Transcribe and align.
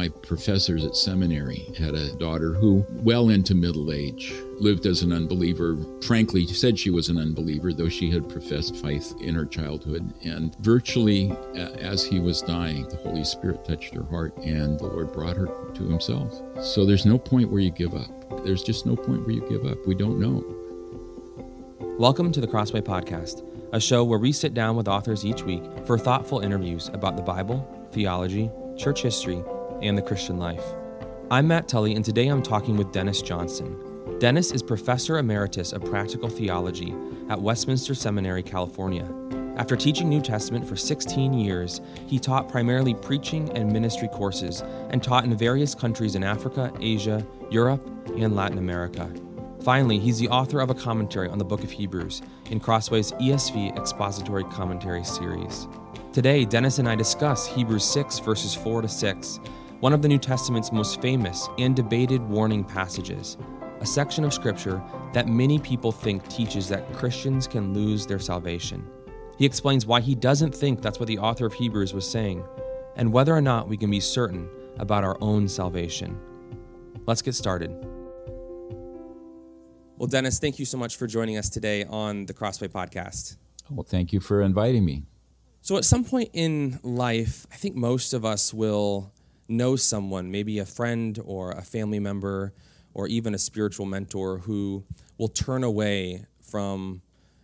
my 0.00 0.08
professors 0.08 0.82
at 0.82 0.96
seminary 0.96 1.74
had 1.76 1.94
a 1.94 2.10
daughter 2.14 2.54
who, 2.54 2.86
well 2.88 3.28
into 3.28 3.54
middle 3.54 3.92
age, 3.92 4.32
lived 4.58 4.86
as 4.86 5.02
an 5.02 5.12
unbeliever. 5.12 5.76
Frankly, 6.00 6.46
said 6.46 6.78
she 6.78 6.88
was 6.88 7.10
an 7.10 7.18
unbeliever, 7.18 7.74
though 7.74 7.90
she 7.90 8.10
had 8.10 8.26
professed 8.26 8.76
faith 8.76 9.14
in 9.20 9.34
her 9.34 9.44
childhood. 9.44 10.10
And 10.24 10.56
virtually, 10.60 11.30
as 11.54 12.02
he 12.02 12.18
was 12.18 12.40
dying, 12.40 12.88
the 12.88 12.96
Holy 12.96 13.24
Spirit 13.24 13.62
touched 13.66 13.92
her 13.92 14.04
heart 14.04 14.34
and 14.38 14.80
the 14.80 14.86
Lord 14.86 15.12
brought 15.12 15.36
her 15.36 15.48
to 15.74 15.82
himself. 15.82 16.32
So 16.64 16.86
there's 16.86 17.04
no 17.04 17.18
point 17.18 17.50
where 17.50 17.60
you 17.60 17.70
give 17.70 17.94
up. 17.94 18.42
There's 18.42 18.62
just 18.62 18.86
no 18.86 18.96
point 18.96 19.26
where 19.26 19.32
you 19.32 19.46
give 19.50 19.66
up. 19.66 19.86
We 19.86 19.94
don't 19.94 20.18
know. 20.18 20.42
Welcome 21.98 22.32
to 22.32 22.40
the 22.40 22.48
Crossway 22.48 22.80
Podcast, 22.80 23.44
a 23.74 23.80
show 23.80 24.02
where 24.02 24.18
we 24.18 24.32
sit 24.32 24.54
down 24.54 24.76
with 24.76 24.88
authors 24.88 25.26
each 25.26 25.42
week 25.42 25.62
for 25.84 25.98
thoughtful 25.98 26.40
interviews 26.40 26.88
about 26.94 27.16
the 27.16 27.22
Bible, 27.22 27.68
theology, 27.92 28.50
church 28.78 29.02
history, 29.02 29.44
and 29.82 29.96
the 29.96 30.02
Christian 30.02 30.38
life. 30.38 30.64
I'm 31.30 31.48
Matt 31.48 31.68
Tully, 31.68 31.94
and 31.94 32.04
today 32.04 32.28
I'm 32.28 32.42
talking 32.42 32.76
with 32.76 32.92
Dennis 32.92 33.22
Johnson. 33.22 34.18
Dennis 34.18 34.52
is 34.52 34.62
Professor 34.62 35.18
Emeritus 35.18 35.72
of 35.72 35.84
Practical 35.84 36.28
Theology 36.28 36.94
at 37.28 37.40
Westminster 37.40 37.94
Seminary, 37.94 38.42
California. 38.42 39.08
After 39.56 39.76
teaching 39.76 40.08
New 40.08 40.20
Testament 40.20 40.66
for 40.66 40.76
16 40.76 41.32
years, 41.32 41.80
he 42.06 42.18
taught 42.18 42.48
primarily 42.48 42.94
preaching 42.94 43.50
and 43.56 43.72
ministry 43.72 44.08
courses 44.08 44.62
and 44.90 45.02
taught 45.02 45.24
in 45.24 45.36
various 45.36 45.74
countries 45.74 46.14
in 46.14 46.24
Africa, 46.24 46.72
Asia, 46.80 47.26
Europe, 47.50 47.86
and 48.16 48.34
Latin 48.34 48.58
America. 48.58 49.10
Finally, 49.62 49.98
he's 49.98 50.18
the 50.18 50.28
author 50.28 50.60
of 50.60 50.70
a 50.70 50.74
commentary 50.74 51.28
on 51.28 51.36
the 51.36 51.44
book 51.44 51.62
of 51.62 51.70
Hebrews 51.70 52.22
in 52.50 52.58
Crossway's 52.58 53.12
ESV 53.12 53.76
Expository 53.78 54.44
Commentary 54.44 55.04
series. 55.04 55.68
Today, 56.12 56.44
Dennis 56.44 56.78
and 56.78 56.88
I 56.88 56.94
discuss 56.94 57.46
Hebrews 57.46 57.84
6, 57.84 58.20
verses 58.20 58.54
4 58.54 58.82
to 58.82 58.88
6, 58.88 59.40
one 59.80 59.94
of 59.94 60.02
the 60.02 60.08
New 60.08 60.18
Testament's 60.18 60.72
most 60.72 61.00
famous 61.00 61.48
and 61.58 61.74
debated 61.74 62.20
warning 62.28 62.62
passages, 62.62 63.38
a 63.80 63.86
section 63.86 64.24
of 64.24 64.34
Scripture 64.34 64.82
that 65.14 65.26
many 65.26 65.58
people 65.58 65.90
think 65.90 66.28
teaches 66.28 66.68
that 66.68 66.92
Christians 66.92 67.46
can 67.46 67.72
lose 67.72 68.06
their 68.06 68.18
salvation. 68.18 68.86
He 69.38 69.46
explains 69.46 69.86
why 69.86 70.02
he 70.02 70.14
doesn't 70.14 70.54
think 70.54 70.82
that's 70.82 71.00
what 71.00 71.06
the 71.06 71.18
author 71.18 71.46
of 71.46 71.54
Hebrews 71.54 71.94
was 71.94 72.08
saying, 72.08 72.44
and 72.96 73.10
whether 73.10 73.34
or 73.34 73.40
not 73.40 73.68
we 73.68 73.78
can 73.78 73.90
be 73.90 74.00
certain 74.00 74.50
about 74.78 75.02
our 75.02 75.16
own 75.22 75.48
salvation. 75.48 76.20
Let's 77.06 77.22
get 77.22 77.34
started. 77.34 77.70
Well, 79.96 80.08
Dennis, 80.08 80.38
thank 80.38 80.58
you 80.58 80.66
so 80.66 80.76
much 80.76 80.96
for 80.96 81.06
joining 81.06 81.38
us 81.38 81.48
today 81.48 81.84
on 81.84 82.26
the 82.26 82.34
Crossway 82.34 82.68
podcast. 82.68 83.38
Well, 83.70 83.86
thank 83.88 84.12
you 84.12 84.20
for 84.20 84.42
inviting 84.42 84.84
me. 84.84 85.04
So, 85.62 85.78
at 85.78 85.86
some 85.86 86.04
point 86.04 86.30
in 86.34 86.80
life, 86.82 87.46
I 87.50 87.56
think 87.56 87.76
most 87.76 88.12
of 88.12 88.24
us 88.26 88.52
will 88.52 89.12
know 89.50 89.76
someone, 89.76 90.30
maybe 90.30 90.58
a 90.58 90.66
friend 90.66 91.18
or 91.24 91.52
a 91.52 91.62
family 91.62 91.98
member 91.98 92.52
or 92.94 93.06
even 93.08 93.34
a 93.34 93.38
spiritual 93.38 93.86
mentor, 93.86 94.38
who 94.38 94.84
will 95.18 95.28
turn 95.28 95.64
away 95.64 96.24
from 96.40 97.02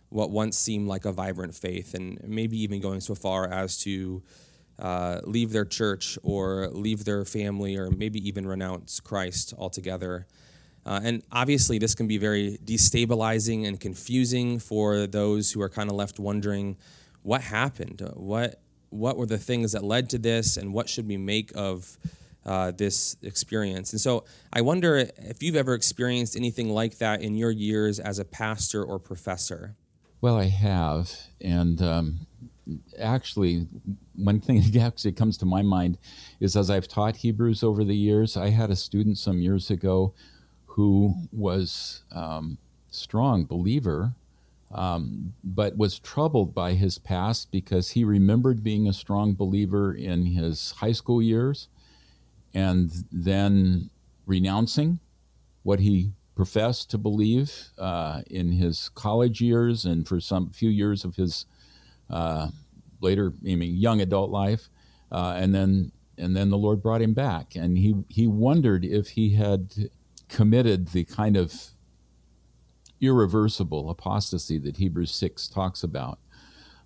what 0.09 0.31
once 0.31 0.57
seemed 0.57 0.87
like 0.87 1.05
a 1.05 1.11
vibrant 1.11 1.53
faith 1.53 1.93
and 1.93 2.19
maybe 2.23 2.61
even 2.61 2.79
going 2.79 3.01
so 3.01 3.13
far 3.13 3.47
as 3.51 3.77
to 3.77 4.23
uh, 4.79 5.19
leave 5.23 5.51
their 5.51 5.65
church 5.65 6.17
or 6.23 6.67
leave 6.69 7.03
their 7.03 7.25
family 7.25 7.75
or 7.77 7.89
maybe 7.89 8.25
even 8.27 8.47
renounce 8.47 8.99
Christ 8.99 9.53
altogether. 9.57 10.27
Uh, 10.85 11.01
and 11.03 11.23
obviously, 11.31 11.79
this 11.79 11.95
can 11.95 12.07
be 12.07 12.17
very 12.17 12.57
destabilizing 12.63 13.67
and 13.67 13.79
confusing 13.79 14.59
for 14.59 15.05
those 15.05 15.51
who 15.51 15.61
are 15.61 15.69
kind 15.69 15.89
of 15.89 15.95
left 15.95 16.19
wondering 16.19 16.77
what 17.23 17.41
happened? 17.41 18.01
What 18.13 18.61
what 18.89 19.17
were 19.17 19.25
the 19.25 19.37
things 19.37 19.71
that 19.73 19.83
led 19.83 20.09
to 20.11 20.17
this, 20.17 20.57
and 20.57 20.73
what 20.73 20.89
should 20.89 21.07
we 21.07 21.17
make 21.17 21.51
of 21.55 21.97
uh, 22.45 22.71
this 22.71 23.17
experience? 23.21 23.91
And 23.91 24.01
so, 24.01 24.23
I 24.53 24.61
wonder 24.61 25.09
if 25.17 25.43
you've 25.43 25.55
ever 25.55 25.73
experienced 25.73 26.35
anything 26.35 26.69
like 26.69 26.97
that 26.99 27.21
in 27.21 27.35
your 27.35 27.51
years 27.51 27.99
as 27.99 28.19
a 28.19 28.25
pastor 28.25 28.83
or 28.83 28.99
professor. 28.99 29.75
Well, 30.21 30.37
I 30.37 30.45
have, 30.45 31.11
and 31.39 31.81
um, 31.81 32.27
actually, 32.97 33.67
one 34.15 34.39
thing 34.39 34.61
that 34.71 34.81
actually 34.81 35.11
comes 35.13 35.37
to 35.39 35.45
my 35.45 35.61
mind 35.61 35.97
is 36.39 36.55
as 36.55 36.69
I've 36.69 36.87
taught 36.87 37.17
Hebrews 37.17 37.63
over 37.63 37.83
the 37.83 37.95
years, 37.95 38.37
I 38.37 38.49
had 38.49 38.69
a 38.69 38.75
student 38.75 39.17
some 39.17 39.39
years 39.39 39.69
ago 39.69 40.13
who 40.65 41.15
was 41.31 42.03
um, 42.11 42.57
strong 42.89 43.45
believer 43.45 44.13
um, 44.71 45.33
but 45.43 45.77
was 45.77 45.99
troubled 45.99 46.53
by 46.53 46.73
his 46.73 46.97
past 46.97 47.51
because 47.51 47.91
he 47.91 48.03
remembered 48.03 48.63
being 48.63 48.87
a 48.87 48.93
strong 48.93 49.33
believer 49.33 49.93
in 49.93 50.25
his 50.25 50.71
high 50.77 50.91
school 50.91 51.21
years 51.21 51.67
and 52.53 52.91
then 53.11 53.89
renouncing 54.25 54.99
what 55.63 55.79
he 55.79 56.11
professed 56.35 56.91
to 56.91 56.97
believe 56.97 57.69
uh, 57.77 58.21
in 58.29 58.51
his 58.51 58.89
college 58.89 59.41
years 59.41 59.85
and 59.85 60.07
for 60.07 60.19
some 60.19 60.49
few 60.49 60.69
years 60.69 61.03
of 61.03 61.15
his 61.15 61.45
uh, 62.09 62.47
later, 63.01 63.33
I 63.45 63.55
mean, 63.55 63.75
young 63.75 64.01
adult 64.01 64.31
life, 64.31 64.69
uh, 65.11 65.33
and 65.37 65.53
then 65.53 65.91
and 66.17 66.35
then 66.35 66.49
the 66.49 66.57
Lord 66.57 66.81
brought 66.81 67.01
him 67.01 67.13
back, 67.13 67.55
and 67.55 67.77
he 67.77 67.95
he 68.09 68.27
wondered 68.27 68.83
if 68.85 69.09
he 69.09 69.35
had 69.35 69.89
committed 70.29 70.89
the 70.89 71.03
kind 71.05 71.37
of 71.37 71.53
irreversible 73.01 73.89
apostasy 73.89 74.57
that 74.59 74.77
Hebrews 74.77 75.11
6 75.11 75.47
talks 75.47 75.83
about. 75.83 76.19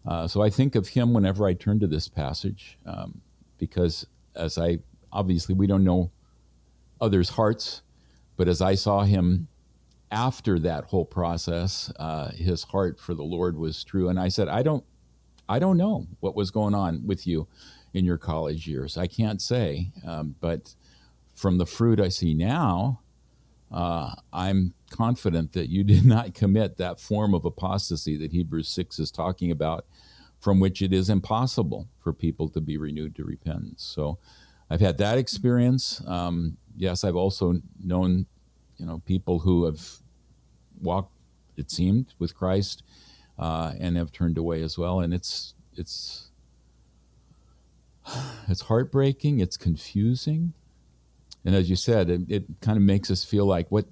Uh, 0.06 0.28
so 0.28 0.42
I 0.42 0.50
think 0.50 0.76
of 0.76 0.90
him 0.90 1.14
whenever 1.14 1.46
I 1.46 1.54
turn 1.54 1.80
to 1.80 1.88
this 1.88 2.08
passage, 2.08 2.78
um, 2.86 3.22
because 3.58 4.06
as 4.36 4.58
I 4.58 4.80
obviously 5.12 5.54
we 5.56 5.68
don't 5.68 5.84
know 5.84 6.12
others' 7.00 7.30
hearts, 7.30 7.82
but 8.38 8.48
as 8.48 8.62
I 8.62 8.76
saw 8.76 9.04
him 9.04 9.48
after 10.12 10.60
that 10.60 10.86
whole 10.86 11.06
process, 11.06 11.92
uh, 11.98 12.32
his 12.32 12.64
heart 12.64 13.00
for 13.00 13.14
the 13.14 13.24
Lord 13.24 13.58
was 13.58 13.84
true. 13.84 14.10
And 14.10 14.20
I 14.20 14.28
said, 14.28 14.48
I 14.48 14.64
don't, 14.64 14.84
I 15.48 15.60
don't 15.60 15.78
know 15.78 16.08
what 16.20 16.36
was 16.36 16.52
going 16.52 16.74
on 16.74 17.06
with 17.06 17.28
you 17.28 17.48
in 17.94 18.06
your 18.06 18.18
college 18.18 18.68
years. 18.68 18.98
I 18.98 19.08
can't 19.08 19.42
say, 19.42 19.92
um, 20.06 20.36
but 20.40 20.76
from 21.36 21.58
the 21.58 21.66
fruit 21.66 22.00
I 22.00 22.10
see 22.10 22.34
now, 22.34 23.02
uh, 23.72 24.14
I'm 24.34 24.74
confident 24.91 25.53
that 25.53 25.69
you 25.69 25.84
did 25.84 26.06
not 26.16 26.34
commit 26.34 26.78
that 26.78 27.00
form 27.00 27.34
of 27.34 27.46
apostasy 27.46 28.18
that 28.18 28.31
Hebrews 28.31 28.68
6 28.69 29.00
is 29.00 29.12
talking 29.12 29.50
about, 29.50 29.85
from 30.40 30.59
which 30.59 30.81
it 30.81 30.94
is 30.94 31.09
impossible 31.09 31.88
for 32.00 32.13
people 32.13 32.50
to 32.50 32.62
be 32.62 32.78
renewed 32.78 33.16
to 33.16 33.24
repentance. 33.24 33.84
So 33.84 34.19
I've 34.69 34.81
had 34.81 34.97
that 35.00 35.18
experience. 35.18 36.01
Um, 36.07 36.57
yes, 36.75 37.03
I've 37.03 37.16
also 37.16 37.62
known, 37.84 38.25
you 38.78 38.85
know, 38.85 39.01
people 39.06 39.40
who 39.40 39.66
have 39.66 39.81
walked, 40.81 41.13
it 41.57 41.69
seemed, 41.69 42.13
with 42.19 42.35
Christ 42.35 42.84
uh, 43.38 43.74
and 43.80 43.97
have 43.97 44.12
turned 44.12 44.38
away 44.38 44.62
as 44.62 44.78
well. 44.78 45.01
And 45.01 45.13
it's 45.13 45.53
it's 45.75 46.30
it's 48.47 48.62
heartbreaking. 48.62 49.40
It's 49.40 49.57
confusing. 49.57 50.53
And 51.44 51.56
as 51.56 51.69
you 51.69 51.75
said, 51.75 52.09
it, 52.09 52.22
it 52.30 52.44
kind 52.62 52.78
of 52.78 52.84
makes 52.84 53.09
us 53.09 53.24
feel 53.24 53.46
like 53.46 53.69
what 53.69 53.85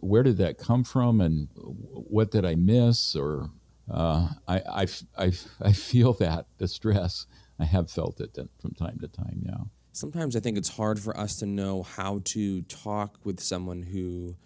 where 0.00 0.22
did 0.22 0.36
that 0.38 0.58
come 0.58 0.84
from 0.84 1.20
and 1.20 1.48
what 1.54 2.30
did 2.30 2.44
I 2.44 2.54
miss? 2.54 3.16
Or 3.16 3.50
uh, 3.90 4.28
I, 4.46 4.58
I, 4.58 4.86
I, 5.18 5.32
I 5.60 5.72
feel 5.72 6.12
that 6.14 6.46
distress. 6.58 7.26
I 7.58 7.64
have 7.64 7.90
felt 7.90 8.20
it 8.20 8.38
from 8.60 8.72
time 8.72 8.98
to 9.00 9.08
time, 9.08 9.42
yeah. 9.44 9.64
Sometimes 9.92 10.36
I 10.36 10.40
think 10.40 10.58
it's 10.58 10.76
hard 10.76 11.00
for 11.00 11.16
us 11.16 11.36
to 11.36 11.46
know 11.46 11.82
how 11.82 12.20
to 12.24 12.62
talk 12.62 13.18
with 13.24 13.40
someone 13.40 13.82
who 13.82 14.36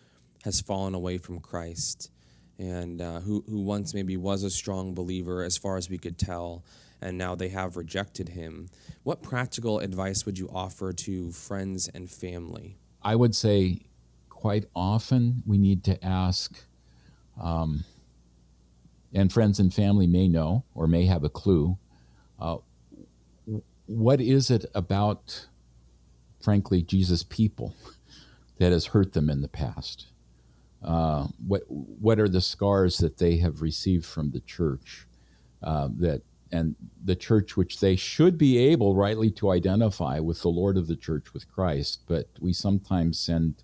has 0.45 0.61
fallen 0.61 0.95
away 0.95 1.19
from 1.19 1.41
Christ 1.41 2.11
and 2.59 3.01
uh, 3.01 3.21
who, 3.21 3.43
who 3.49 3.61
once 3.63 3.95
maybe 3.95 4.17
was 4.17 4.45
a 4.45 4.51
strong 4.51 4.95
believer 4.95 5.43
as 5.43 5.57
far 5.57 5.77
as 5.77 5.89
we 5.89 5.99
could 5.99 6.19
tell, 6.19 6.63
and 7.01 7.17
now 7.19 7.35
they 7.35 7.49
have 7.49 7.77
rejected 7.77 8.29
him. 8.29 8.69
What 9.03 9.23
practical 9.23 9.79
advice 9.81 10.27
would 10.27 10.39
you 10.39 10.49
offer 10.53 10.93
to 10.93 11.33
friends 11.33 11.89
and 11.89 12.11
family? 12.11 12.77
I 13.03 13.17
would 13.17 13.35
say 13.35 13.81
quite 14.41 14.65
often 14.75 15.43
we 15.45 15.59
need 15.59 15.85
to 15.85 16.03
ask, 16.03 16.65
um, 17.39 17.85
and 19.13 19.31
friends 19.31 19.59
and 19.61 19.73
family 19.75 20.07
may 20.07 20.29
know 20.29 20.65
or 20.75 20.87
may 20.87 21.05
have 21.05 21.25
a 21.25 21.29
clue, 21.29 21.77
uh, 22.41 22.57
what 23.85 24.19
is 24.19 24.51
it 24.51 24.65
about, 24.75 25.47
frankly, 26.41 26.81
Jesus' 26.81 27.23
people 27.23 27.75
that 28.59 28.73
has 28.73 28.87
hurt 28.87 29.13
them 29.13 29.29
in 29.29 29.43
the 29.43 29.49
past? 29.49 30.07
Uh, 30.83 31.27
what 31.47 31.63
what 31.69 32.19
are 32.19 32.29
the 32.29 32.41
scars 32.41 32.97
that 32.97 33.19
they 33.19 33.37
have 33.37 33.61
received 33.61 34.07
from 34.07 34.31
the 34.31 34.41
church 34.41 35.07
uh, 35.63 35.89
that 35.99 36.23
and 36.51 36.75
the 37.05 37.15
church 37.15 37.59
which 37.59 37.79
they 37.81 37.95
should 37.95 38.39
be 38.39 38.57
able 38.57 38.95
rightly 38.95 39.31
to 39.31 39.51
identify 39.51 40.19
with 40.19 40.41
the 40.41 40.49
Lord 40.49 40.79
of 40.79 40.87
the 40.87 40.97
church 40.97 41.35
with 41.35 41.53
Christ, 41.53 42.01
but 42.09 42.29
we 42.41 42.55
sometimes 42.55 43.21
send 43.21 43.63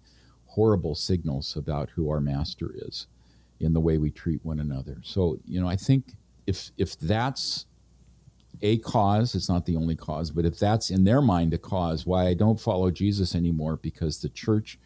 horrible 0.57 0.95
signals 0.95 1.55
about 1.55 1.91
who 1.91 2.11
our 2.11 2.21
master 2.21 2.73
is 2.75 3.07
in 3.61 3.73
the 3.75 3.81
way 3.81 3.99
we 3.99 4.11
treat 4.11 4.45
one 4.45 4.59
another. 4.59 4.97
So, 5.03 5.39
you 5.47 5.61
know, 5.61 5.69
I 5.69 5.77
think 5.77 6.15
if 6.47 6.71
if 6.77 6.99
that's 6.99 7.67
a 8.63 8.79
cause, 8.79 9.35
it's 9.35 9.51
not 9.51 9.67
the 9.67 9.77
only 9.77 9.97
cause, 9.97 10.31
but 10.31 10.47
if 10.47 10.59
that's 10.59 10.91
in 10.91 11.05
their 11.05 11.21
mind 11.21 11.53
a 11.53 11.59
cause 11.59 12.07
why 12.07 12.27
I 12.27 12.35
don't 12.35 12.59
follow 12.59 12.91
Jesus 12.91 13.35
anymore 13.35 13.77
because 13.77 14.21
the 14.21 14.31
church 14.31 14.79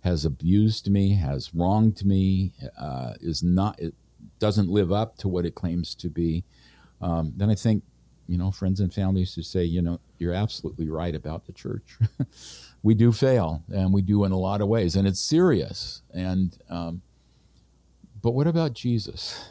has 0.00 0.24
abused 0.24 0.90
me, 0.90 1.12
has 1.14 1.54
wronged 1.54 2.04
me, 2.04 2.54
uh, 2.78 3.12
is 3.20 3.42
not, 3.42 3.78
it 3.78 3.94
doesn't 4.38 4.70
live 4.70 4.90
up 4.90 5.18
to 5.18 5.28
what 5.28 5.44
it 5.44 5.54
claims 5.54 5.94
to 5.96 6.08
be, 6.08 6.44
um, 7.02 7.34
then 7.36 7.50
I 7.50 7.54
think, 7.54 7.82
you 8.30 8.38
know, 8.38 8.52
friends 8.52 8.78
and 8.78 8.94
families 8.94 9.34
to 9.34 9.42
say, 9.42 9.64
you 9.64 9.82
know, 9.82 9.98
you're 10.18 10.32
absolutely 10.32 10.88
right 10.88 11.16
about 11.16 11.46
the 11.46 11.52
church. 11.52 11.98
we 12.84 12.94
do 12.94 13.10
fail, 13.10 13.64
and 13.72 13.92
we 13.92 14.02
do 14.02 14.24
in 14.24 14.30
a 14.30 14.38
lot 14.38 14.60
of 14.60 14.68
ways, 14.68 14.94
and 14.94 15.08
it's 15.08 15.20
serious. 15.20 16.02
And 16.14 16.56
um, 16.70 17.02
but 18.22 18.30
what 18.30 18.46
about 18.46 18.72
Jesus? 18.72 19.50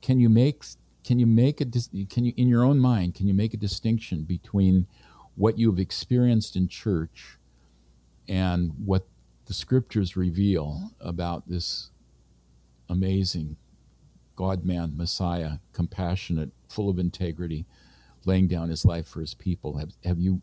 Can 0.00 0.18
you 0.18 0.28
make 0.28 0.64
can 1.04 1.20
you 1.20 1.26
make 1.26 1.60
a 1.60 1.64
can 1.64 2.24
you 2.24 2.32
in 2.36 2.48
your 2.48 2.64
own 2.64 2.78
mind 2.78 3.14
can 3.14 3.28
you 3.28 3.34
make 3.34 3.54
a 3.54 3.56
distinction 3.56 4.22
between 4.22 4.86
what 5.36 5.58
you've 5.58 5.78
experienced 5.78 6.56
in 6.56 6.66
church 6.66 7.38
and 8.28 8.72
what 8.84 9.06
the 9.46 9.54
scriptures 9.54 10.16
reveal 10.16 10.90
about 11.00 11.48
this 11.48 11.90
amazing 12.88 13.56
God 14.34 14.64
man, 14.64 14.96
Messiah, 14.96 15.58
compassionate, 15.72 16.50
full 16.68 16.88
of 16.88 16.98
integrity, 16.98 17.66
laying 18.24 18.48
down 18.48 18.68
his 18.68 18.84
life 18.84 19.06
for 19.06 19.20
his 19.20 19.34
people. 19.34 19.78
Have, 19.78 19.92
have 20.04 20.18
you 20.18 20.42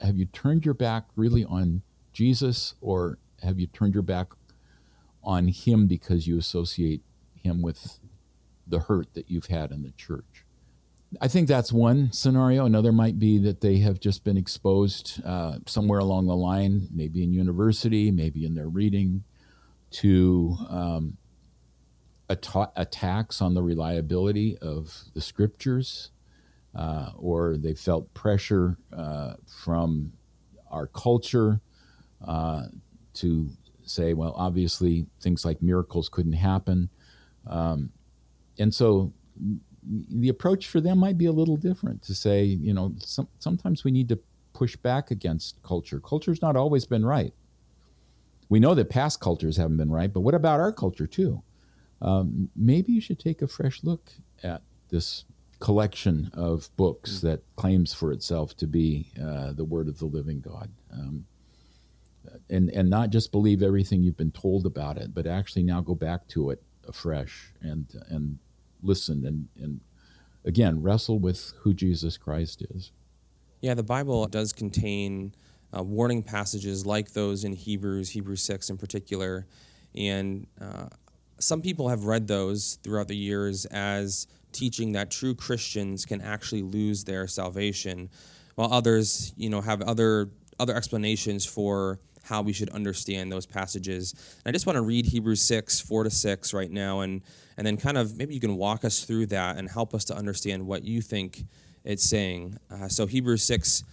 have 0.00 0.16
you 0.16 0.26
turned 0.26 0.64
your 0.64 0.74
back 0.74 1.04
really 1.16 1.44
on 1.44 1.82
Jesus 2.12 2.74
or 2.80 3.18
have 3.42 3.58
you 3.58 3.66
turned 3.66 3.94
your 3.94 4.02
back 4.02 4.28
on 5.22 5.48
him 5.48 5.86
because 5.86 6.26
you 6.26 6.38
associate 6.38 7.02
him 7.34 7.62
with 7.62 7.98
the 8.66 8.80
hurt 8.80 9.14
that 9.14 9.30
you've 9.30 9.46
had 9.46 9.70
in 9.70 9.82
the 9.82 9.92
church? 9.92 10.44
I 11.20 11.28
think 11.28 11.48
that's 11.48 11.72
one 11.72 12.12
scenario. 12.12 12.66
Another 12.66 12.92
might 12.92 13.18
be 13.18 13.38
that 13.38 13.60
they 13.60 13.78
have 13.78 14.00
just 14.00 14.24
been 14.24 14.36
exposed 14.36 15.22
uh, 15.24 15.58
somewhere 15.66 16.00
along 16.00 16.26
the 16.26 16.36
line, 16.36 16.88
maybe 16.92 17.22
in 17.22 17.32
university, 17.32 18.10
maybe 18.10 18.44
in 18.44 18.54
their 18.54 18.68
reading, 18.68 19.24
to 19.92 20.56
um, 20.68 21.16
at- 22.28 22.72
attacks 22.76 23.40
on 23.40 23.54
the 23.54 23.62
reliability 23.62 24.58
of 24.58 25.04
the 25.14 25.20
scriptures, 25.20 26.10
uh, 26.76 27.10
or 27.16 27.56
they 27.56 27.74
felt 27.74 28.12
pressure 28.14 28.76
uh, 28.96 29.34
from 29.46 30.12
our 30.70 30.86
culture 30.88 31.60
uh, 32.26 32.64
to 33.14 33.48
say, 33.84 34.12
well, 34.12 34.34
obviously 34.36 35.06
things 35.20 35.44
like 35.44 35.62
miracles 35.62 36.08
couldn't 36.08 36.34
happen. 36.34 36.90
Um, 37.46 37.90
and 38.58 38.74
so 38.74 39.12
the 40.10 40.28
approach 40.28 40.66
for 40.66 40.80
them 40.80 40.98
might 40.98 41.16
be 41.16 41.26
a 41.26 41.32
little 41.32 41.56
different 41.56 42.02
to 42.02 42.14
say, 42.14 42.44
you 42.44 42.74
know, 42.74 42.92
some, 42.98 43.28
sometimes 43.38 43.84
we 43.84 43.90
need 43.90 44.08
to 44.08 44.18
push 44.52 44.76
back 44.76 45.10
against 45.10 45.62
culture. 45.62 46.00
Culture's 46.00 46.42
not 46.42 46.56
always 46.56 46.84
been 46.84 47.04
right. 47.04 47.32
We 48.48 48.60
know 48.60 48.74
that 48.74 48.90
past 48.90 49.20
cultures 49.20 49.56
haven't 49.56 49.76
been 49.76 49.90
right, 49.90 50.12
but 50.12 50.20
what 50.20 50.34
about 50.34 50.60
our 50.60 50.72
culture 50.72 51.06
too? 51.06 51.42
Um, 52.02 52.50
maybe 52.54 52.92
you 52.92 53.00
should 53.00 53.18
take 53.18 53.42
a 53.42 53.48
fresh 53.48 53.82
look 53.82 54.12
at 54.42 54.62
this 54.90 55.24
collection 55.58 56.30
of 56.34 56.68
books 56.76 57.20
that 57.20 57.40
claims 57.56 57.94
for 57.94 58.12
itself 58.12 58.56
to 58.58 58.66
be 58.66 59.10
uh, 59.20 59.52
the 59.52 59.64
Word 59.64 59.88
of 59.88 59.98
the 59.98 60.06
living 60.06 60.40
God. 60.40 60.70
Um, 60.92 61.26
and, 62.50 62.70
and 62.70 62.90
not 62.90 63.10
just 63.10 63.32
believe 63.32 63.62
everything 63.62 64.02
you've 64.02 64.16
been 64.16 64.32
told 64.32 64.66
about 64.66 64.98
it, 64.98 65.14
but 65.14 65.26
actually 65.26 65.62
now 65.62 65.80
go 65.80 65.94
back 65.94 66.26
to 66.28 66.50
it 66.50 66.62
afresh 66.86 67.52
and, 67.62 67.86
and 68.08 68.38
listen 68.82 69.24
and, 69.24 69.48
and 69.62 69.80
again, 70.44 70.82
wrestle 70.82 71.18
with 71.18 71.52
who 71.60 71.74
Jesus 71.74 72.16
Christ 72.16 72.62
is. 72.70 72.92
Yeah, 73.60 73.74
the 73.74 73.82
Bible 73.82 74.26
does 74.26 74.52
contain 74.52 75.34
uh, 75.76 75.82
warning 75.82 76.22
passages 76.22 76.86
like 76.86 77.12
those 77.12 77.44
in 77.44 77.52
Hebrews, 77.52 78.10
Hebrews 78.10 78.42
6 78.42 78.70
in 78.70 78.76
particular. 78.76 79.46
And 79.94 80.46
uh, 80.60 80.86
some 81.38 81.62
people 81.62 81.88
have 81.88 82.04
read 82.04 82.28
those 82.28 82.78
throughout 82.82 83.08
the 83.08 83.16
years 83.16 83.64
as 83.66 84.26
teaching 84.52 84.92
that 84.92 85.10
true 85.10 85.34
Christians 85.34 86.04
can 86.04 86.20
actually 86.20 86.62
lose 86.62 87.04
their 87.04 87.26
salvation, 87.26 88.10
while 88.54 88.72
others, 88.72 89.32
you 89.36 89.50
know, 89.50 89.60
have 89.60 89.82
other 89.82 90.30
other 90.58 90.74
explanations 90.74 91.44
for 91.44 91.98
how 92.22 92.42
we 92.42 92.52
should 92.52 92.70
understand 92.70 93.30
those 93.30 93.46
passages. 93.46 94.14
And 94.44 94.50
I 94.50 94.52
just 94.52 94.66
want 94.66 94.76
to 94.76 94.82
read 94.82 95.06
Hebrews 95.06 95.42
6, 95.42 95.80
4 95.80 96.04
to 96.04 96.10
6 96.10 96.54
right 96.54 96.70
now, 96.70 97.00
and, 97.00 97.22
and 97.56 97.66
then 97.66 97.76
kind 97.76 97.96
of 97.98 98.16
maybe 98.16 98.34
you 98.34 98.40
can 98.40 98.56
walk 98.56 98.84
us 98.84 99.04
through 99.04 99.26
that 99.26 99.58
and 99.58 99.70
help 99.70 99.94
us 99.94 100.04
to 100.06 100.16
understand 100.16 100.66
what 100.66 100.82
you 100.82 101.02
think 101.02 101.44
it's 101.84 102.02
saying. 102.02 102.58
Uh, 102.70 102.88
so 102.88 103.06
Hebrews 103.06 103.42
6 103.44 103.84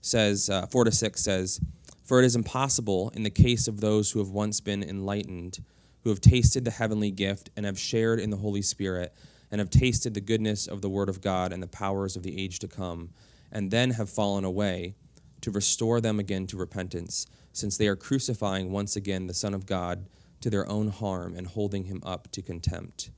says, 0.00 0.48
uh, 0.48 0.66
4 0.66 0.84
to 0.84 0.92
6 0.92 1.20
says, 1.20 1.60
For 2.04 2.22
it 2.22 2.24
is 2.24 2.36
impossible 2.36 3.10
in 3.14 3.24
the 3.24 3.30
case 3.30 3.68
of 3.68 3.80
those 3.80 4.12
who 4.12 4.20
have 4.20 4.30
once 4.30 4.60
been 4.60 4.82
enlightened 4.82 5.58
who 6.02 6.10
have 6.10 6.20
tasted 6.20 6.64
the 6.64 6.70
heavenly 6.70 7.10
gift 7.10 7.50
and 7.56 7.64
have 7.66 7.78
shared 7.78 8.20
in 8.20 8.30
the 8.30 8.36
Holy 8.36 8.62
Spirit 8.62 9.14
and 9.52 9.60
have 9.60 9.70
tasted 9.70 10.14
the 10.14 10.20
goodness 10.20 10.66
of 10.66 10.80
the 10.80 10.88
Word 10.88 11.10
of 11.10 11.20
God 11.20 11.52
and 11.52 11.62
the 11.62 11.68
powers 11.68 12.16
of 12.16 12.22
the 12.22 12.42
age 12.42 12.58
to 12.60 12.66
come, 12.66 13.10
and 13.52 13.70
then 13.70 13.90
have 13.90 14.08
fallen 14.08 14.44
away, 14.44 14.96
to 15.42 15.50
restore 15.50 16.00
them 16.00 16.18
again 16.18 16.46
to 16.46 16.56
repentance, 16.56 17.26
since 17.52 17.76
they 17.76 17.86
are 17.86 17.96
crucifying 17.96 18.72
once 18.72 18.96
again 18.96 19.26
the 19.26 19.34
Son 19.34 19.52
of 19.52 19.66
God 19.66 20.06
to 20.40 20.48
their 20.48 20.68
own 20.68 20.88
harm 20.88 21.36
and 21.36 21.46
holding 21.46 21.84
him 21.84 22.00
up 22.04 22.30
to 22.32 22.40
contempt. 22.40 23.10